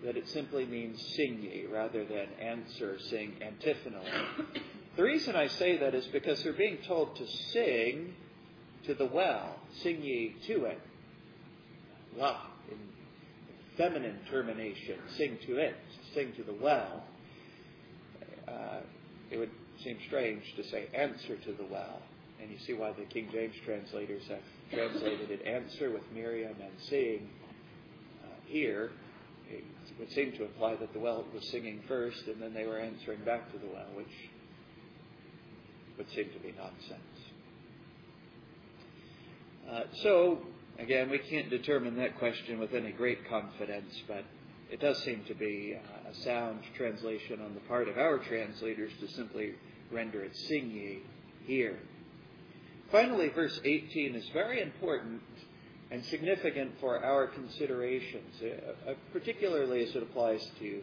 that 0.05 0.15
it 0.15 0.29
simply 0.29 0.67
means 0.67 1.01
sing 1.17 1.41
ye 1.41 1.65
rather 1.65 2.05
than 2.05 2.27
answer, 2.39 2.99
sing 3.09 3.37
antiphonally. 3.41 4.11
the 4.95 5.03
reason 5.03 5.35
I 5.35 5.47
say 5.47 5.79
that 5.79 5.95
is 5.95 6.05
because 6.09 6.43
they're 6.43 6.53
being 6.53 6.81
told 6.87 7.17
to 7.17 7.27
sing 7.27 8.13
to 8.85 8.93
the 8.93 9.07
well, 9.07 9.57
sing 9.83 10.03
ye 10.03 10.37
to 10.49 10.67
it. 10.67 10.83
La, 12.19 12.43
in 12.71 12.79
feminine 13.79 14.19
termination, 14.31 14.99
sing 15.17 15.39
to 15.47 15.57
it, 15.57 15.77
sing 16.13 16.35
to 16.37 16.43
the 16.43 16.53
well. 16.53 17.05
Uh, 18.47 18.81
it 19.31 19.39
would 19.39 19.51
seem 19.83 19.97
strange 20.09 20.43
to 20.57 20.65
say 20.65 20.89
answer 20.93 21.37
to 21.37 21.53
the 21.53 21.65
well. 21.65 22.03
And 22.41 22.51
you 22.51 22.59
see 22.67 22.73
why 22.73 22.93
the 22.93 23.05
King 23.05 23.29
James 23.33 23.55
translators 23.65 24.23
have 24.29 24.43
translated 24.73 25.31
it 25.31 25.45
answer 25.47 25.91
with 25.91 26.03
Miriam 26.15 26.55
and 26.61 26.73
sing 26.89 27.29
uh, 28.25 28.29
here. 28.47 28.91
It 29.51 29.65
would 29.99 30.13
seem 30.13 30.33
to 30.33 30.45
imply 30.45 30.77
that 30.77 30.93
the 30.93 30.99
well 30.99 31.25
was 31.35 31.49
singing 31.51 31.83
first 31.89 32.27
and 32.27 32.41
then 32.41 32.55
they 32.55 32.67
were 32.67 32.79
answering 32.79 33.25
back 33.25 33.51
to 33.53 33.59
the 33.59 33.67
well, 33.67 33.89
which 33.95 34.07
would 35.97 36.09
seem 36.11 36.31
to 36.33 36.39
be 36.39 36.55
nonsense. 36.57 37.19
Uh, 39.71 39.83
so, 40.03 40.39
again, 40.79 41.11
we 41.11 41.19
can't 41.19 41.51
determine 41.51 41.97
that 41.97 42.19
question 42.19 42.59
with 42.59 42.73
any 42.73 42.93
great 42.93 43.29
confidence, 43.29 43.93
but 44.07 44.25
it 44.71 44.81
does 44.81 45.03
seem 45.03 45.25
to 45.27 45.35
be 45.35 45.77
uh, 45.77 46.11
a 46.11 46.15
sound 46.23 46.61
translation 46.77 47.41
on 47.43 47.55
the 47.55 47.61
part 47.61 47.89
of 47.89 47.99
our 47.99 48.19
translators 48.19 48.93
to 49.01 49.09
simply 49.09 49.55
render 49.91 50.23
it 50.23 50.35
sing 50.49 50.71
ye 50.71 51.03
here. 51.47 51.79
Finally, 52.91 53.29
verse 53.29 53.61
18 53.65 54.15
is 54.15 54.27
very 54.33 54.63
important 54.63 55.21
and 55.91 56.05
significant 56.07 56.73
for 56.81 57.05
our 57.05 57.27
considerations, 57.27 58.35
uh, 58.43 58.91
uh, 58.91 58.95
particularly 59.13 59.83
as 59.83 59.95
it 59.95 60.03
applies 60.03 60.47
to 60.59 60.83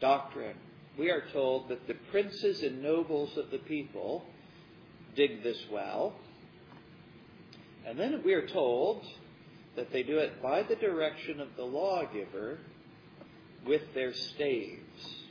doctrine. 0.00 0.56
We 0.98 1.10
are 1.10 1.24
told 1.32 1.68
that 1.68 1.86
the 1.86 1.94
princes 2.10 2.62
and 2.62 2.82
nobles 2.82 3.36
of 3.38 3.50
the 3.50 3.58
people 3.58 4.24
dig 5.14 5.42
this 5.42 5.58
well. 5.72 6.14
And 7.86 7.98
then 7.98 8.22
we 8.22 8.34
are 8.34 8.46
told 8.46 9.04
that 9.76 9.92
they 9.92 10.02
do 10.02 10.18
it 10.18 10.42
by 10.42 10.62
the 10.62 10.76
direction 10.76 11.40
of 11.40 11.48
the 11.56 11.64
lawgiver 11.64 12.58
with 13.66 13.82
their 13.94 14.12
staves. 14.12 15.24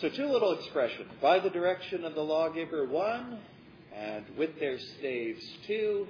So, 0.00 0.08
two 0.08 0.26
little 0.26 0.52
expressions 0.52 1.10
by 1.20 1.40
the 1.40 1.50
direction 1.50 2.04
of 2.04 2.14
the 2.14 2.22
lawgiver, 2.22 2.86
one, 2.86 3.38
and 3.94 4.24
with 4.36 4.58
their 4.58 4.78
staves, 4.78 5.44
two. 5.66 6.06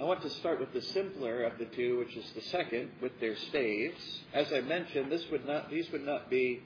I 0.00 0.04
want 0.04 0.22
to 0.22 0.30
start 0.30 0.60
with 0.60 0.72
the 0.72 0.80
simpler 0.80 1.42
of 1.42 1.58
the 1.58 1.66
two, 1.66 1.98
which 1.98 2.16
is 2.16 2.24
the 2.34 2.40
second, 2.42 2.90
with 3.02 3.18
their 3.20 3.36
staves. 3.36 4.00
As 4.32 4.52
I 4.52 4.60
mentioned, 4.60 5.12
this 5.12 5.24
would 5.30 5.46
not, 5.46 5.70
these 5.70 5.90
would 5.92 6.06
not 6.06 6.30
be 6.30 6.62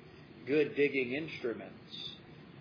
good 0.46 0.76
digging 0.76 1.12
instruments. 1.12 2.14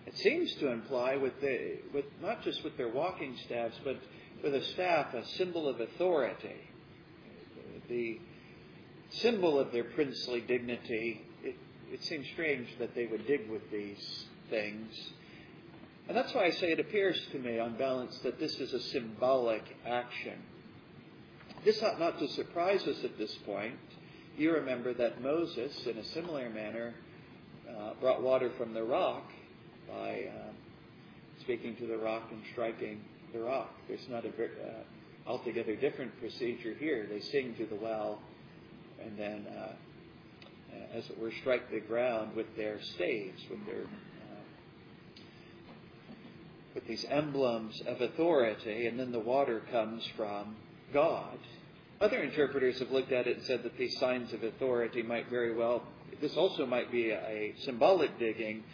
It 0.06 0.16
seems 0.18 0.52
to 0.54 0.72
imply 0.72 1.16
with, 1.16 1.40
the, 1.40 1.78
with 1.92 2.06
not 2.20 2.42
just 2.42 2.64
with 2.64 2.76
their 2.76 2.88
walking 2.88 3.36
staffs, 3.46 3.78
but 3.84 3.98
with 4.42 4.54
a 4.54 4.64
staff, 4.64 5.14
a 5.14 5.26
symbol 5.36 5.68
of 5.68 5.80
authority. 5.80 6.70
The 7.88 8.18
symbol 9.10 9.58
of 9.58 9.72
their 9.72 9.84
princely 9.84 10.40
dignity. 10.40 11.22
It, 11.42 11.56
it 11.92 12.04
seems 12.04 12.26
strange 12.32 12.68
that 12.78 12.94
they 12.94 13.06
would 13.06 13.26
dig 13.26 13.48
with 13.50 13.70
these 13.70 14.26
things. 14.50 14.92
And 16.08 16.16
that's 16.16 16.34
why 16.34 16.44
I 16.44 16.50
say 16.50 16.72
it 16.72 16.80
appears 16.80 17.18
to 17.32 17.38
me, 17.38 17.58
on 17.58 17.76
balance, 17.76 18.18
that 18.22 18.38
this 18.38 18.54
is 18.60 18.72
a 18.72 18.80
symbolic 18.80 19.62
action. 19.86 20.38
This 21.64 21.82
ought 21.82 21.98
not 21.98 22.18
to 22.18 22.28
surprise 22.28 22.86
us 22.86 23.02
at 23.04 23.16
this 23.16 23.34
point. 23.46 23.78
You 24.36 24.52
remember 24.52 24.92
that 24.94 25.22
Moses, 25.22 25.86
in 25.86 25.96
a 25.96 26.04
similar 26.04 26.50
manner, 26.50 26.94
uh, 27.68 27.94
brought 28.00 28.22
water 28.22 28.50
from 28.58 28.74
the 28.74 28.82
rock 28.82 29.24
by 29.88 30.24
uh, 30.28 30.52
speaking 31.40 31.76
to 31.76 31.86
the 31.86 31.96
rock 31.96 32.24
and 32.30 32.42
striking 32.52 33.00
the 33.32 33.40
rock. 33.40 33.70
There's 33.88 34.06
not 34.10 34.24
a 34.26 34.28
uh, 34.28 35.30
altogether 35.30 35.74
different 35.74 36.18
procedure 36.20 36.74
here. 36.74 37.06
They 37.08 37.20
sing 37.20 37.54
to 37.56 37.66
the 37.66 37.76
well 37.76 38.20
and 39.04 39.18
then, 39.18 39.46
uh, 39.46 39.72
as 40.94 41.08
it 41.10 41.18
were, 41.18 41.32
strike 41.40 41.70
the 41.70 41.80
ground 41.80 42.34
with 42.34 42.56
their 42.56 42.80
staves, 42.82 43.42
with 43.50 43.64
their 43.66 43.84
with 46.74 46.86
these 46.86 47.04
emblems 47.08 47.80
of 47.86 48.00
authority, 48.00 48.86
and 48.86 48.98
then 48.98 49.12
the 49.12 49.18
water 49.20 49.62
comes 49.70 50.04
from 50.16 50.56
God. 50.92 51.38
Other 52.00 52.22
interpreters 52.22 52.78
have 52.80 52.90
looked 52.90 53.12
at 53.12 53.26
it 53.26 53.38
and 53.38 53.46
said 53.46 53.62
that 53.62 53.78
these 53.78 53.96
signs 53.98 54.32
of 54.32 54.42
authority 54.42 55.02
might 55.02 55.30
very 55.30 55.54
well, 55.54 55.82
this 56.20 56.36
also 56.36 56.66
might 56.66 56.90
be 56.90 57.10
a, 57.10 57.54
symbolic 57.64 58.18
digging 58.18 58.64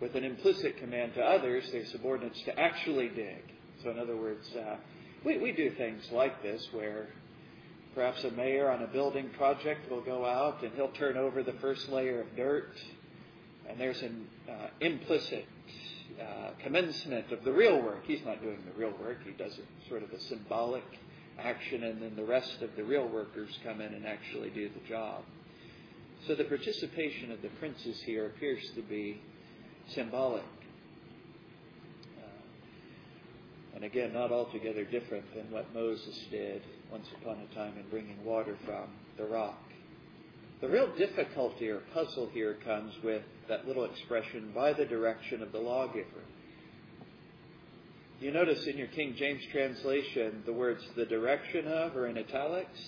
with 0.00 0.14
an 0.14 0.24
implicit 0.24 0.78
command 0.78 1.14
to 1.14 1.20
others, 1.20 1.70
their 1.72 1.84
subordinates, 1.86 2.40
to 2.42 2.58
actually 2.58 3.08
dig. 3.08 3.42
So, 3.82 3.90
in 3.90 3.98
other 3.98 4.16
words, 4.16 4.48
uh, 4.54 4.76
we, 5.24 5.38
we 5.38 5.52
do 5.52 5.70
things 5.70 6.08
like 6.12 6.42
this 6.42 6.66
where 6.72 7.08
Perhaps 7.98 8.22
a 8.22 8.30
mayor 8.30 8.70
on 8.70 8.82
a 8.82 8.86
building 8.86 9.28
project 9.36 9.90
will 9.90 10.02
go 10.02 10.24
out 10.24 10.62
and 10.62 10.72
he'll 10.74 10.92
turn 10.92 11.16
over 11.16 11.42
the 11.42 11.54
first 11.54 11.88
layer 11.88 12.20
of 12.20 12.36
dirt, 12.36 12.70
and 13.68 13.80
there's 13.80 14.00
an 14.02 14.24
uh, 14.48 14.68
implicit 14.80 15.44
uh, 16.20 16.50
commencement 16.62 17.30
of 17.32 17.44
the 17.44 17.52
real 17.52 17.80
work. 17.80 18.04
He's 18.06 18.24
not 18.24 18.42
doing 18.42 18.58
the 18.66 18.78
real 18.78 18.94
work, 19.00 19.18
he 19.24 19.32
does 19.32 19.56
it 19.58 19.64
sort 19.88 20.02
of 20.02 20.10
a 20.10 20.20
symbolic 20.20 20.84
action, 21.38 21.84
and 21.84 22.02
then 22.02 22.16
the 22.16 22.24
rest 22.24 22.62
of 22.62 22.70
the 22.76 22.84
real 22.84 23.06
workers 23.08 23.50
come 23.64 23.80
in 23.80 23.94
and 23.94 24.06
actually 24.06 24.50
do 24.50 24.68
the 24.68 24.88
job. 24.88 25.22
So 26.26 26.34
the 26.34 26.44
participation 26.44 27.30
of 27.30 27.42
the 27.42 27.48
princes 27.60 28.00
here 28.04 28.26
appears 28.26 28.62
to 28.74 28.82
be 28.82 29.20
symbolic. 29.94 30.42
Uh, 32.18 33.76
and 33.76 33.84
again, 33.84 34.12
not 34.12 34.32
altogether 34.32 34.84
different 34.84 35.24
than 35.34 35.50
what 35.50 35.72
Moses 35.72 36.18
did 36.30 36.62
once 36.90 37.06
upon 37.22 37.38
a 37.38 37.54
time 37.54 37.74
in 37.78 37.88
bringing 37.88 38.24
water 38.24 38.56
from 38.64 38.88
the 39.16 39.24
rock. 39.24 39.67
The 40.60 40.68
real 40.68 40.88
difficulty 40.96 41.68
or 41.68 41.80
puzzle 41.94 42.30
here 42.32 42.56
comes 42.64 42.92
with 43.04 43.22
that 43.48 43.68
little 43.68 43.84
expression, 43.84 44.50
by 44.54 44.72
the 44.72 44.84
direction 44.84 45.40
of 45.42 45.52
the 45.52 45.58
lawgiver. 45.58 46.24
You 48.20 48.32
notice 48.32 48.66
in 48.66 48.76
your 48.76 48.88
King 48.88 49.14
James 49.16 49.42
translation, 49.52 50.42
the 50.44 50.52
words 50.52 50.82
the 50.96 51.06
direction 51.06 51.68
of 51.68 51.96
are 51.96 52.08
in 52.08 52.18
italics. 52.18 52.80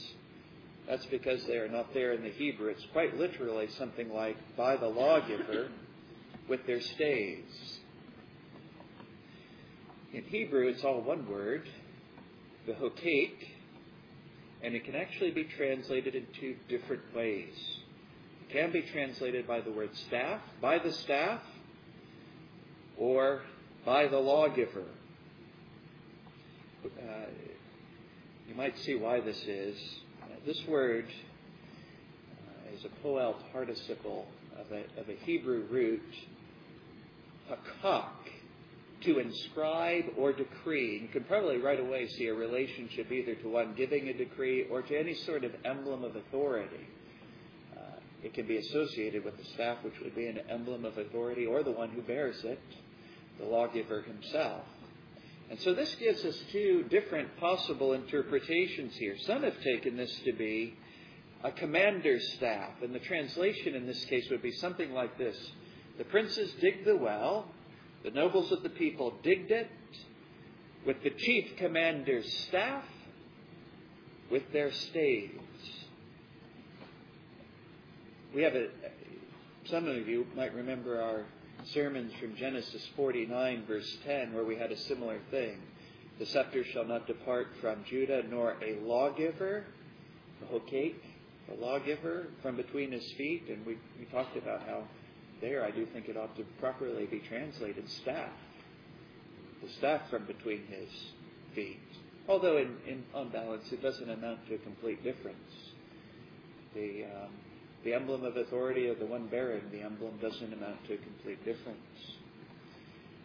That's 0.88 1.06
because 1.06 1.44
they 1.46 1.58
are 1.58 1.68
not 1.68 1.94
there 1.94 2.12
in 2.12 2.24
the 2.24 2.30
Hebrew. 2.30 2.70
It's 2.70 2.84
quite 2.92 3.16
literally 3.16 3.68
something 3.78 4.12
like 4.12 4.36
by 4.56 4.76
the 4.76 4.88
lawgiver 4.88 5.68
with 6.48 6.66
their 6.66 6.80
staves. 6.80 7.78
In 10.12 10.24
Hebrew, 10.24 10.66
it's 10.66 10.82
all 10.82 11.00
one 11.02 11.30
word, 11.30 11.68
the 12.66 12.72
hokek, 12.72 13.30
and 14.62 14.74
it 14.74 14.84
can 14.84 14.94
actually 14.94 15.30
be 15.30 15.44
translated 15.44 16.14
in 16.14 16.26
two 16.38 16.56
different 16.68 17.02
ways. 17.14 17.54
It 18.48 18.52
can 18.52 18.72
be 18.72 18.82
translated 18.82 19.46
by 19.46 19.60
the 19.60 19.70
word 19.70 19.90
staff, 19.94 20.40
by 20.60 20.78
the 20.78 20.92
staff, 20.92 21.40
or 22.98 23.40
by 23.84 24.06
the 24.06 24.18
lawgiver. 24.18 24.84
Uh, 26.84 26.88
you 28.48 28.54
might 28.54 28.78
see 28.80 28.94
why 28.94 29.20
this 29.20 29.42
is. 29.44 29.76
Uh, 30.22 30.26
this 30.46 30.60
word 30.66 31.06
uh, 31.06 32.76
is 32.76 32.84
a 32.84 33.06
poel 33.06 33.36
participle 33.52 34.26
of 34.58 34.70
a, 34.72 35.00
of 35.00 35.08
a 35.08 35.14
Hebrew 35.24 35.64
root, 35.70 36.02
hakak, 37.50 38.10
to 39.02 39.18
inscribe 39.18 40.04
or 40.16 40.32
decree. 40.32 41.00
You 41.02 41.08
can 41.08 41.24
probably 41.24 41.58
right 41.58 41.80
away 41.80 42.06
see 42.08 42.26
a 42.26 42.34
relationship 42.34 43.10
either 43.10 43.34
to 43.36 43.48
one 43.48 43.74
giving 43.76 44.08
a 44.08 44.12
decree 44.12 44.66
or 44.70 44.82
to 44.82 44.98
any 44.98 45.14
sort 45.14 45.44
of 45.44 45.52
emblem 45.64 46.04
of 46.04 46.16
authority. 46.16 46.86
Uh, 47.76 47.98
it 48.22 48.34
can 48.34 48.46
be 48.46 48.58
associated 48.58 49.24
with 49.24 49.36
the 49.38 49.44
staff, 49.54 49.78
which 49.82 49.98
would 50.02 50.14
be 50.14 50.26
an 50.26 50.38
emblem 50.50 50.84
of 50.84 50.98
authority, 50.98 51.46
or 51.46 51.62
the 51.62 51.70
one 51.70 51.90
who 51.90 52.02
bears 52.02 52.44
it, 52.44 52.60
the 53.38 53.46
lawgiver 53.46 54.02
himself. 54.02 54.62
And 55.50 55.58
so 55.60 55.74
this 55.74 55.94
gives 55.96 56.24
us 56.24 56.36
two 56.52 56.84
different 56.90 57.36
possible 57.38 57.92
interpretations 57.94 58.94
here. 58.96 59.16
Some 59.26 59.42
have 59.42 59.60
taken 59.62 59.96
this 59.96 60.14
to 60.24 60.32
be 60.32 60.74
a 61.42 61.50
commander's 61.50 62.34
staff, 62.34 62.70
and 62.82 62.94
the 62.94 63.00
translation 63.00 63.74
in 63.74 63.86
this 63.86 64.04
case 64.04 64.28
would 64.30 64.42
be 64.42 64.52
something 64.52 64.92
like 64.92 65.16
this 65.18 65.36
The 65.98 66.04
princes 66.04 66.52
dig 66.60 66.84
the 66.84 66.96
well, 66.96 67.48
the 68.04 68.10
nobles 68.10 68.50
of 68.52 68.62
the 68.62 68.70
people 68.70 69.14
digged 69.22 69.50
it 69.50 69.68
with 70.86 71.02
the 71.02 71.10
chief 71.10 71.56
commander's 71.58 72.32
staff, 72.48 72.84
with 74.30 74.50
their 74.52 74.72
staves. 74.72 75.38
We 78.34 78.42
have 78.42 78.54
a, 78.54 78.68
some 79.64 79.86
of 79.88 80.08
you 80.08 80.26
might 80.34 80.54
remember 80.54 81.02
our 81.02 81.24
sermons 81.74 82.12
from 82.20 82.36
Genesis 82.36 82.86
49, 82.96 83.64
verse 83.66 83.98
10, 84.06 84.32
where 84.32 84.44
we 84.44 84.56
had 84.56 84.72
a 84.72 84.78
similar 84.78 85.18
thing. 85.30 85.58
The 86.18 86.26
scepter 86.26 86.64
shall 86.64 86.84
not 86.84 87.06
depart 87.06 87.48
from 87.60 87.84
Judah, 87.88 88.22
nor 88.28 88.56
a 88.62 88.78
lawgiver, 88.82 89.64
the 90.40 90.46
hokek, 90.46 90.94
a 91.50 91.54
lawgiver, 91.54 92.28
from 92.42 92.56
between 92.56 92.92
his 92.92 93.10
feet. 93.12 93.44
And 93.48 93.66
we, 93.66 93.76
we 93.98 94.06
talked 94.06 94.36
about 94.36 94.60
how 94.66 94.84
there 95.40 95.64
I 95.64 95.70
do 95.70 95.86
think 95.86 96.08
it 96.08 96.16
ought 96.16 96.36
to 96.36 96.44
properly 96.60 97.06
be 97.06 97.20
translated 97.20 97.88
staff. 97.88 98.30
The 99.62 99.68
staff 99.78 100.08
from 100.10 100.26
between 100.26 100.66
his 100.66 100.88
feet. 101.54 101.80
Although, 102.28 102.58
in, 102.58 102.76
in, 102.86 103.04
on 103.14 103.30
balance, 103.30 103.70
it 103.72 103.82
doesn't 103.82 104.08
amount 104.08 104.46
to 104.48 104.54
a 104.54 104.58
complete 104.58 105.02
difference. 105.02 105.52
The. 106.74 107.04
Um, 107.04 107.30
the 107.84 107.94
emblem 107.94 108.24
of 108.24 108.36
authority 108.36 108.88
of 108.88 108.98
the 108.98 109.06
one 109.06 109.26
bearing 109.28 109.62
the 109.72 109.80
emblem 109.80 110.18
doesn't 110.20 110.52
amount 110.52 110.86
to 110.86 110.94
a 110.94 110.98
complete 110.98 111.42
difference. 111.44 111.78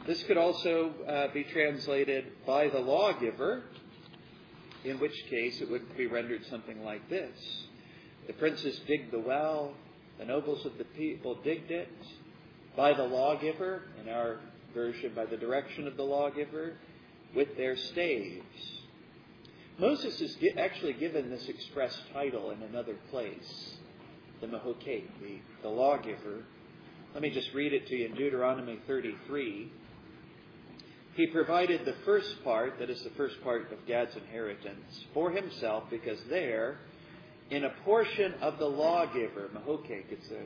This 0.08 0.24
could 0.24 0.38
also 0.38 0.94
uh, 1.08 1.34
be 1.34 1.44
translated 1.44 2.26
by 2.46 2.70
the 2.70 2.80
lawgiver, 2.80 3.64
in 4.84 5.00
which 5.00 5.16
case 5.30 5.60
it 5.62 5.70
would 5.70 5.98
be 5.98 6.08
rendered 6.08 6.46
something 6.50 6.84
like 6.86 7.10
this 7.10 7.38
The 8.28 8.34
princes 8.34 8.80
digged 8.88 9.12
the 9.12 9.20
well, 9.20 9.74
the 10.20 10.26
nobles 10.26 10.66
of 10.66 10.78
the 10.78 10.84
people 10.84 11.36
digged 11.44 11.72
it, 11.72 11.90
by 12.76 12.94
the 12.94 13.04
lawgiver, 13.04 13.84
in 14.02 14.10
our 14.10 14.38
version, 14.74 15.14
by 15.16 15.26
the 15.26 15.38
direction 15.38 15.88
of 15.88 15.98
the 15.98 16.04
lawgiver, 16.04 16.74
with 17.34 17.56
their 17.58 17.76
staves. 17.76 18.76
Moses 19.78 20.22
is 20.22 20.38
actually 20.58 20.94
given 20.94 21.30
this 21.30 21.48
express 21.50 21.98
title 22.14 22.52
in 22.52 22.62
another 22.64 22.96
place 23.12 23.76
the 24.42 24.48
Mahokek, 24.48 25.04
the, 25.22 25.40
the 25.62 25.70
lawgiver. 25.70 26.44
Let 27.14 27.22
me 27.22 27.30
just 27.30 27.54
read 27.54 27.74
it 27.74 27.88
to 27.88 27.96
you 27.96 28.06
in 28.06 28.16
Deuteronomy 28.16 28.80
33. 28.86 29.72
He 31.16 31.28
provided 31.28 31.86
the 31.86 31.96
first 32.04 32.44
part, 32.44 32.78
that 32.80 32.90
is 32.90 33.02
the 33.04 33.12
first 33.12 33.42
part 33.42 33.72
of 33.72 33.86
Gad's 33.88 34.16
inheritance, 34.18 35.06
for 35.14 35.32
himself, 35.32 35.86
because 35.90 36.20
there, 36.30 36.80
in 37.50 37.64
a 37.64 37.70
portion 37.84 38.34
of 38.42 38.58
the 38.58 38.66
lawgiver, 38.66 39.50
Mahokek, 39.54 40.06
it's 40.12 40.30
a 40.32 40.42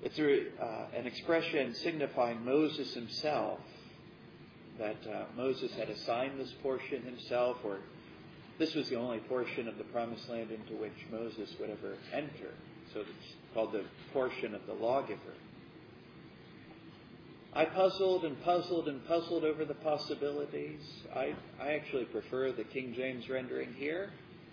it's 0.00 0.18
a, 0.20 0.62
uh, 0.62 0.86
an 0.94 1.06
expression 1.06 1.74
signifying 1.74 2.44
Moses 2.44 2.94
himself, 2.94 3.58
that 4.78 4.96
uh, 5.12 5.24
Moses 5.36 5.72
had 5.72 5.90
assigned 5.90 6.38
this 6.38 6.52
portion 6.62 7.02
himself, 7.02 7.56
or 7.64 7.78
this 8.58 8.76
was 8.76 8.88
the 8.88 8.94
only 8.94 9.18
portion 9.18 9.66
of 9.66 9.76
the 9.76 9.82
promised 9.84 10.28
land 10.28 10.52
into 10.52 10.74
which 10.80 10.92
Moses 11.10 11.52
would 11.58 11.70
ever 11.70 11.96
enter 12.12 12.54
so 12.92 13.00
it's 13.00 13.34
called 13.54 13.72
the 13.72 13.84
portion 14.12 14.54
of 14.54 14.66
the 14.66 14.72
lawgiver. 14.72 15.34
I 17.52 17.64
puzzled 17.64 18.24
and 18.24 18.40
puzzled 18.42 18.88
and 18.88 19.04
puzzled 19.06 19.44
over 19.44 19.64
the 19.64 19.74
possibilities. 19.74 20.80
I, 21.14 21.34
I 21.60 21.72
actually 21.72 22.04
prefer 22.04 22.52
the 22.52 22.64
King 22.64 22.94
James 22.96 23.28
rendering 23.28 23.74
here 23.74 24.10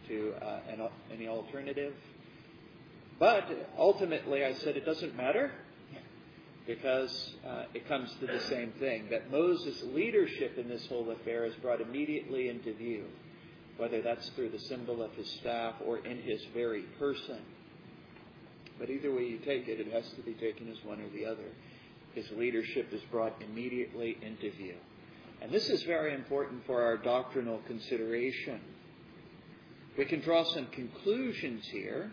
to 0.07 0.33
uh, 0.41 0.59
an, 0.69 0.87
any 1.11 1.27
alternative. 1.27 1.93
But 3.19 3.47
ultimately, 3.77 4.43
I 4.43 4.53
said 4.53 4.75
it 4.75 4.85
doesn't 4.85 5.15
matter 5.15 5.51
because 6.67 7.35
uh, 7.47 7.63
it 7.73 7.87
comes 7.87 8.11
to 8.19 8.27
the 8.27 8.39
same 8.41 8.71
thing 8.79 9.07
that 9.11 9.31
Moses' 9.31 9.83
leadership 9.93 10.57
in 10.57 10.67
this 10.67 10.85
whole 10.87 11.09
affair 11.11 11.45
is 11.45 11.53
brought 11.55 11.79
immediately 11.79 12.49
into 12.49 12.73
view, 12.73 13.05
whether 13.77 14.01
that's 14.01 14.27
through 14.29 14.49
the 14.49 14.59
symbol 14.59 15.03
of 15.03 15.11
his 15.13 15.29
staff 15.39 15.75
or 15.85 15.99
in 15.99 16.21
his 16.21 16.43
very 16.53 16.81
person. 16.99 17.39
But 18.79 18.89
either 18.89 19.13
way 19.13 19.23
you 19.23 19.37
take 19.37 19.67
it, 19.67 19.79
it 19.79 19.93
has 19.93 20.09
to 20.15 20.21
be 20.21 20.33
taken 20.33 20.69
as 20.69 20.83
one 20.83 20.99
or 20.99 21.09
the 21.09 21.25
other. 21.25 21.47
His 22.13 22.25
leadership 22.31 22.91
is 22.91 23.01
brought 23.11 23.41
immediately 23.41 24.17
into 24.21 24.51
view. 24.51 24.75
And 25.41 25.51
this 25.51 25.69
is 25.69 25.83
very 25.83 26.13
important 26.13 26.65
for 26.65 26.81
our 26.81 26.97
doctrinal 26.97 27.59
consideration. 27.67 28.59
We 29.97 30.05
can 30.05 30.21
draw 30.21 30.43
some 30.43 30.67
conclusions 30.67 31.65
here. 31.67 32.11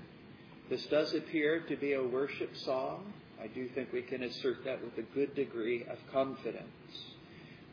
This 0.70 0.86
does 0.86 1.14
appear 1.14 1.60
to 1.68 1.76
be 1.76 1.94
a 1.94 2.02
worship 2.02 2.56
song. 2.56 3.12
I 3.42 3.48
do 3.48 3.68
think 3.68 3.92
we 3.92 4.02
can 4.02 4.22
assert 4.22 4.64
that 4.64 4.82
with 4.82 4.96
a 4.98 5.14
good 5.14 5.34
degree 5.34 5.84
of 5.84 5.98
confidence. 6.12 6.66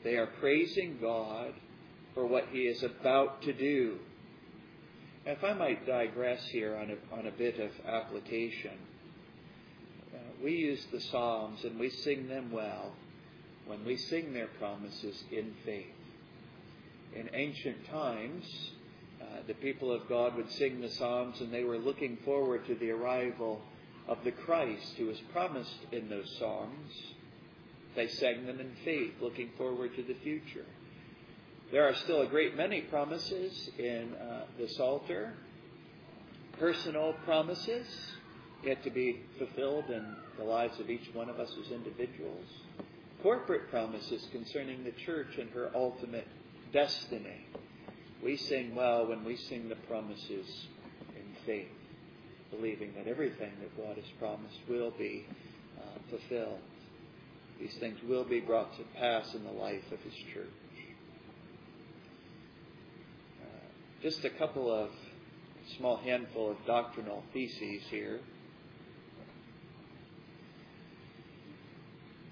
They 0.03 0.15
are 0.15 0.27
praising 0.39 0.97
God 0.99 1.53
for 2.13 2.25
what 2.25 2.47
He 2.51 2.61
is 2.61 2.81
about 2.81 3.43
to 3.43 3.53
do 3.53 3.99
if 5.25 5.43
I 5.43 5.53
might 5.53 5.85
digress 5.85 6.43
here 6.47 6.75
on 6.75 6.89
a, 6.91 7.15
on 7.15 7.27
a 7.27 7.31
bit 7.31 7.59
of 7.59 7.71
application, 7.85 8.77
uh, 10.13 10.17
we 10.43 10.53
use 10.53 10.83
the 10.91 11.01
Psalms 11.01 11.63
and 11.63 11.79
we 11.79 11.89
sing 11.89 12.27
them 12.27 12.51
well 12.51 12.93
when 13.67 13.85
we 13.85 13.97
sing 13.97 14.33
their 14.33 14.47
promises 14.59 15.23
in 15.31 15.53
faith. 15.65 15.85
In 17.15 17.29
ancient 17.33 17.87
times, 17.87 18.71
the 19.47 19.53
people 19.55 19.91
of 19.91 20.07
God 20.09 20.35
would 20.35 20.51
sing 20.51 20.81
the 20.81 20.89
Psalms 20.89 21.41
and 21.41 21.53
they 21.53 21.63
were 21.63 21.77
looking 21.77 22.17
forward 22.25 22.65
to 22.67 22.75
the 22.75 22.91
arrival 22.91 23.61
of 24.07 24.17
the 24.23 24.31
Christ 24.31 24.93
who 24.97 25.07
was 25.07 25.19
promised 25.33 25.77
in 25.91 26.09
those 26.09 26.35
songs. 26.39 26.91
They 27.95 28.07
sang 28.07 28.45
them 28.45 28.59
in 28.59 28.71
faith, 28.83 29.13
looking 29.21 29.49
forward 29.57 29.95
to 29.95 30.03
the 30.03 30.15
future. 30.23 30.65
There 31.71 31.87
are 31.87 31.95
still 31.95 32.21
a 32.21 32.27
great 32.27 32.55
many 32.57 32.81
promises 32.81 33.69
in 33.77 34.13
uh, 34.15 34.45
the 34.57 34.67
Psalter, 34.69 35.33
personal 36.59 37.13
promises 37.25 37.87
yet 38.63 38.83
to 38.83 38.89
be 38.89 39.21
fulfilled 39.37 39.85
in 39.89 40.15
the 40.37 40.43
lives 40.43 40.79
of 40.79 40.89
each 40.89 41.09
one 41.13 41.29
of 41.29 41.39
us 41.39 41.53
as 41.63 41.71
individuals. 41.71 42.45
corporate 43.21 43.69
promises 43.69 44.27
concerning 44.31 44.83
the 44.83 44.91
church 45.05 45.37
and 45.37 45.49
her 45.51 45.69
ultimate 45.75 46.27
destiny. 46.73 47.45
We 48.23 48.35
sing 48.35 48.75
well 48.75 49.07
when 49.07 49.23
we 49.23 49.37
sing 49.37 49.69
the 49.69 49.75
promises 49.75 50.67
in 51.15 51.45
faith, 51.45 51.67
believing 52.51 52.93
that 52.95 53.07
everything 53.07 53.51
that 53.61 53.77
God 53.77 53.95
has 53.95 54.09
promised 54.19 54.57
will 54.67 54.91
be 54.91 55.25
uh, 55.79 55.99
fulfilled. 56.09 56.59
These 57.59 57.75
things 57.75 57.97
will 58.07 58.25
be 58.25 58.39
brought 58.39 58.75
to 58.77 58.83
pass 58.97 59.33
in 59.33 59.43
the 59.43 59.51
life 59.51 59.89
of 59.91 59.99
His 60.01 60.13
church. 60.33 60.47
Uh, 63.41 63.45
just 64.01 64.25
a 64.25 64.29
couple 64.29 64.71
of 64.71 64.89
small 65.77 65.97
handful 65.97 66.51
of 66.51 66.57
doctrinal 66.65 67.23
theses 67.33 67.83
here. 67.89 68.19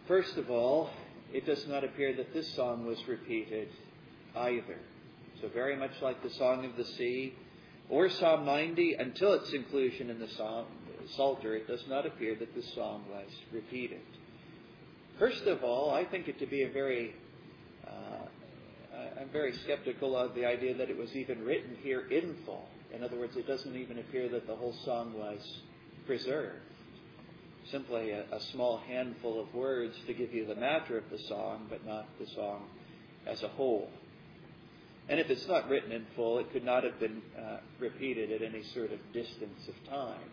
First 0.07 0.37
of 0.37 0.49
all, 0.49 0.89
it 1.33 1.45
does 1.45 1.67
not 1.67 1.83
appear 1.83 2.13
that 2.15 2.33
this 2.33 2.53
song 2.55 2.85
was 2.85 2.97
repeated 3.07 3.69
either. 4.35 4.79
So, 5.41 5.49
very 5.49 5.75
much 5.75 6.01
like 6.01 6.23
the 6.23 6.29
Song 6.31 6.65
of 6.65 6.75
the 6.77 6.85
Sea 6.85 7.33
or 7.89 8.09
Psalm 8.09 8.45
90, 8.45 8.95
until 8.95 9.33
its 9.33 9.51
inclusion 9.53 10.09
in 10.09 10.19
the 10.19 10.27
Psalm, 10.29 10.65
Psalter, 11.15 11.55
it 11.55 11.67
does 11.67 11.83
not 11.87 12.05
appear 12.05 12.35
that 12.35 12.53
this 12.53 12.73
song 12.73 13.05
was 13.09 13.29
repeated. 13.51 14.01
First 15.19 15.43
of 15.43 15.63
all, 15.63 15.91
I 15.91 16.03
think 16.03 16.27
it 16.27 16.39
to 16.39 16.45
be 16.45 16.63
a 16.63 16.69
very, 16.69 17.15
uh, 17.87 18.25
I'm 19.21 19.29
very 19.29 19.53
skeptical 19.53 20.17
of 20.17 20.35
the 20.35 20.45
idea 20.45 20.75
that 20.75 20.89
it 20.89 20.97
was 20.97 21.15
even 21.15 21.45
written 21.45 21.77
here 21.81 22.01
in 22.09 22.35
full. 22.45 22.67
In 22.93 23.03
other 23.03 23.17
words, 23.17 23.37
it 23.37 23.47
doesn't 23.47 23.75
even 23.75 23.99
appear 23.99 24.27
that 24.29 24.47
the 24.47 24.55
whole 24.55 24.75
song 24.83 25.13
was 25.17 25.61
preserved 26.05 26.61
simply 27.71 28.11
a, 28.11 28.23
a, 28.31 28.39
small 28.39 28.77
handful 28.87 29.41
of 29.41 29.53
words 29.53 29.93
to 30.07 30.13
give 30.13 30.33
you 30.33 30.45
the 30.45 30.55
matter 30.55 30.97
of 30.97 31.03
the 31.11 31.19
song, 31.27 31.67
but 31.69 31.85
not 31.85 32.07
the 32.19 32.27
song 32.27 32.63
as 33.25 33.43
a 33.43 33.47
whole. 33.49 33.89
And 35.09 35.19
if 35.19 35.29
it's 35.29 35.47
not 35.47 35.69
written 35.69 35.91
in 35.91 36.05
full, 36.15 36.39
it 36.39 36.51
could 36.51 36.65
not 36.65 36.83
have 36.83 36.99
been 36.99 37.21
uh, 37.37 37.57
repeated 37.79 38.31
at 38.31 38.41
any 38.41 38.63
sort 38.73 38.91
of 38.91 38.99
distance 39.13 39.67
of 39.67 39.89
time. 39.89 40.29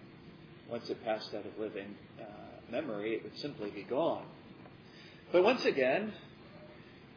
Once 0.69 0.91
it 0.91 1.05
passed 1.05 1.33
out 1.35 1.47
of 1.47 1.59
living 1.59 1.95
uh, 2.21 2.25
memory, 2.71 3.15
it 3.15 3.23
would 3.23 3.39
simply 3.39 3.71
be 3.71 3.85
gone. 3.85 4.25
But 5.31 5.45
once 5.45 5.65
again, 5.65 6.13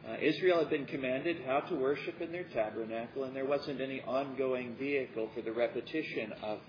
uh, 0.08 0.16
Israel 0.20 0.60
had 0.60 0.70
been 0.70 0.86
commanded 0.86 1.38
how 1.44 1.60
to 1.60 1.74
worship 1.74 2.20
in 2.20 2.30
their 2.30 2.44
tabernacle, 2.44 3.24
and 3.24 3.34
there 3.34 3.46
wasn't 3.46 3.80
any 3.80 4.02
ongoing 4.02 4.76
vehicle 4.76 5.28
for 5.34 5.42
the 5.42 5.52
repetition 5.52 6.32
of 6.42 6.60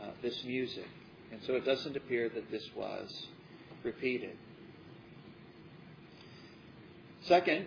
uh, 0.00 0.06
this 0.22 0.42
music. 0.44 0.88
And 1.30 1.40
so 1.46 1.54
it 1.54 1.64
doesn't 1.64 1.96
appear 1.96 2.28
that 2.30 2.50
this 2.50 2.64
was 2.74 3.26
repeated. 3.84 4.36
Second, 7.24 7.66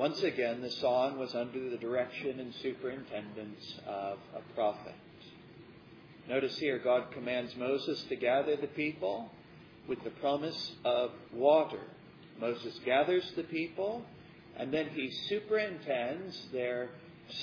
once 0.00 0.22
again, 0.22 0.62
the 0.62 0.70
song 0.70 1.18
was 1.18 1.34
under 1.34 1.68
the 1.68 1.76
direction 1.76 2.40
and 2.40 2.54
superintendence 2.62 3.74
of 3.86 4.16
a 4.34 4.54
prophet. 4.54 4.94
Notice 6.26 6.56
here, 6.56 6.78
God 6.78 7.12
commands 7.12 7.54
Moses 7.54 8.02
to 8.04 8.16
gather 8.16 8.56
the 8.56 8.68
people 8.68 9.30
with 9.86 10.02
the 10.02 10.08
promise 10.08 10.72
of 10.86 11.10
water. 11.34 11.82
Moses 12.40 12.80
gathers 12.86 13.30
the 13.36 13.42
people, 13.42 14.02
and 14.56 14.72
then 14.72 14.88
he 14.88 15.10
superintends 15.28 16.46
their 16.50 16.88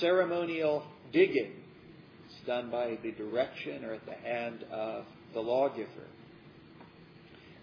ceremonial 0.00 0.84
digging 1.12 1.52
It's 2.28 2.44
done 2.44 2.72
by 2.72 2.98
the 3.04 3.12
direction 3.12 3.84
or 3.84 3.92
at 3.92 4.04
the 4.04 4.14
hand 4.14 4.64
of 4.72 5.04
the 5.32 5.40
lawgiver. 5.40 6.08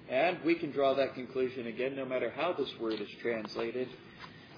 And 0.10 0.38
we 0.46 0.56
can 0.56 0.72
draw 0.72 0.94
that 0.94 1.16
conclusion 1.16 1.68
again 1.68 1.98
no 1.98 2.06
matter 2.06 2.32
how 2.34 2.54
this 2.54 2.70
word 2.80 3.02
is 3.02 3.10
translated. 3.22 3.90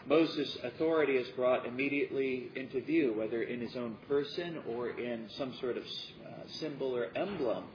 Moses' 0.08 0.58
authority 0.64 1.18
is 1.18 1.28
brought 1.36 1.66
immediately 1.66 2.50
into 2.56 2.82
view, 2.82 3.14
whether 3.18 3.44
in 3.44 3.60
his 3.60 3.76
own 3.76 3.98
person 4.08 4.60
or 4.70 4.90
in 4.90 5.28
some 5.38 5.54
sort 5.60 5.76
of 5.76 5.84
uh, 5.84 6.48
symbol 6.48 6.96
or 6.96 7.10
emblem 7.16 7.66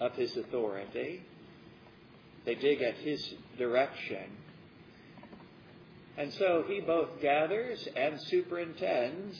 of 0.00 0.14
his 0.14 0.34
authority. 0.36 1.22
They 2.46 2.54
dig 2.54 2.80
at 2.80 2.94
his 2.94 3.34
direction. 3.58 4.30
And 6.16 6.32
so 6.32 6.64
he 6.66 6.80
both 6.80 7.20
gathers 7.20 7.86
and 7.94 8.18
superintends 8.22 9.36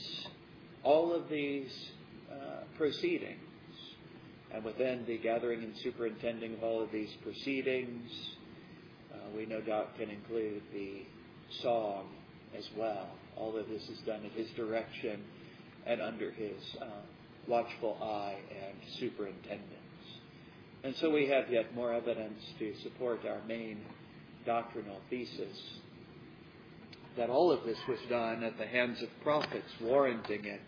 all 0.83 1.13
of 1.13 1.29
these 1.29 1.71
proceedings. 2.79 3.39
And 4.51 4.63
within 4.63 5.03
the 5.05 5.17
gathering 5.17 5.63
and 5.63 5.75
superintending 5.83 6.53
of 6.55 6.63
all 6.63 6.81
of 6.81 6.91
these 6.91 7.11
proceedings, 7.21 8.09
uh, 9.13 9.17
we 9.35 9.45
no 9.45 9.61
doubt 9.61 9.97
can 9.97 10.09
include 10.09 10.61
the 10.73 11.03
song 11.61 12.07
as 12.57 12.65
well. 12.77 13.07
All 13.37 13.57
of 13.57 13.67
this 13.69 13.83
is 13.89 13.99
done 14.05 14.25
at 14.25 14.31
his 14.31 14.49
direction 14.51 15.21
and 15.85 16.01
under 16.01 16.31
his 16.31 16.57
uh, 16.81 16.85
watchful 17.47 17.97
eye 18.01 18.37
and 18.49 18.75
superintendence. 18.99 19.65
And 20.83 20.95
so 20.97 21.09
we 21.09 21.27
have 21.27 21.51
yet 21.51 21.75
more 21.75 21.93
evidence 21.93 22.41
to 22.59 22.73
support 22.83 23.21
our 23.25 23.41
main 23.47 23.81
doctrinal 24.45 25.01
thesis 25.09 25.57
that 27.17 27.29
all 27.29 27.51
of 27.51 27.65
this 27.65 27.77
was 27.87 27.99
done 28.09 28.43
at 28.43 28.57
the 28.57 28.65
hands 28.65 29.01
of 29.01 29.09
prophets, 29.23 29.69
warranting 29.81 30.45
it 30.45 30.61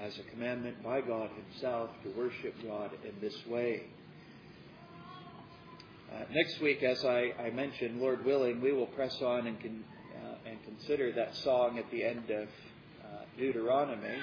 as 0.00 0.16
a 0.18 0.22
commandment 0.30 0.82
by 0.82 1.00
God 1.00 1.28
Himself 1.50 1.90
to 2.04 2.10
worship 2.10 2.54
God 2.64 2.90
in 3.04 3.12
this 3.20 3.34
way. 3.48 3.82
Uh, 6.12 6.20
next 6.30 6.60
week, 6.60 6.82
as 6.82 7.04
I, 7.04 7.32
I, 7.38 7.50
mentioned, 7.50 8.00
Lord 8.00 8.24
willing, 8.24 8.60
we 8.60 8.72
will 8.72 8.86
press 8.86 9.14
on 9.20 9.46
and, 9.46 9.58
uh, 9.58 9.66
and 9.66 9.84
consider 10.68 11.12
that 11.12 11.34
song 11.36 11.78
at 11.78 11.90
the 11.90 12.04
end 12.04 12.30
of 12.30 12.48
uh, 13.02 13.06
Deuteronomy. 13.38 14.18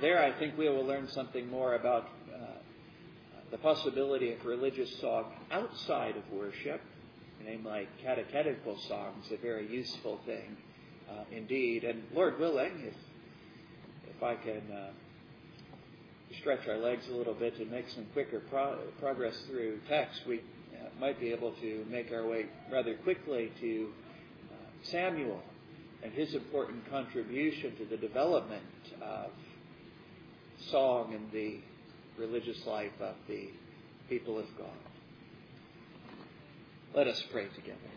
There, 0.00 0.22
I 0.22 0.32
think 0.38 0.58
we 0.58 0.68
will 0.68 0.84
learn 0.84 1.08
something 1.08 1.48
more 1.48 1.74
about 1.74 2.08
uh, 2.32 2.38
the 3.50 3.56
possibility 3.58 4.32
of 4.32 4.44
religious 4.44 4.94
song 5.00 5.32
outside 5.50 6.16
of 6.16 6.30
worship, 6.30 6.82
namely 7.44 7.70
like 7.70 7.88
catechetical 8.02 8.78
songs, 8.88 9.26
a 9.32 9.38
very 9.38 9.66
useful 9.68 10.20
thing 10.26 10.56
uh, 11.08 11.24
indeed. 11.32 11.84
And 11.84 12.02
Lord 12.14 12.38
willing, 12.38 12.72
if 12.86 12.94
if 14.16 14.22
I 14.22 14.34
can 14.34 14.62
uh, 14.72 14.90
stretch 16.40 16.68
our 16.68 16.78
legs 16.78 17.06
a 17.10 17.14
little 17.14 17.34
bit 17.34 17.56
to 17.56 17.64
make 17.66 17.88
some 17.90 18.06
quicker 18.12 18.40
pro- 18.50 18.78
progress 19.00 19.36
through 19.46 19.80
text, 19.88 20.22
we 20.26 20.38
uh, 20.38 20.88
might 21.00 21.18
be 21.20 21.32
able 21.32 21.52
to 21.52 21.86
make 21.88 22.12
our 22.12 22.26
way 22.26 22.46
rather 22.70 22.94
quickly 22.96 23.50
to 23.60 23.88
uh, 24.50 24.54
Samuel 24.82 25.42
and 26.06 26.14
his 26.14 26.34
important 26.34 26.88
contribution 26.88 27.74
to 27.76 27.84
the 27.84 27.96
development 27.96 28.62
of 29.02 29.30
song 30.70 31.12
in 31.12 31.28
the 31.32 31.58
religious 32.16 32.64
life 32.64 32.92
of 33.00 33.16
the 33.26 33.48
people 34.08 34.38
of 34.38 34.46
God. 34.56 34.68
Let 36.94 37.08
us 37.08 37.20
pray 37.32 37.48
together. 37.56 37.95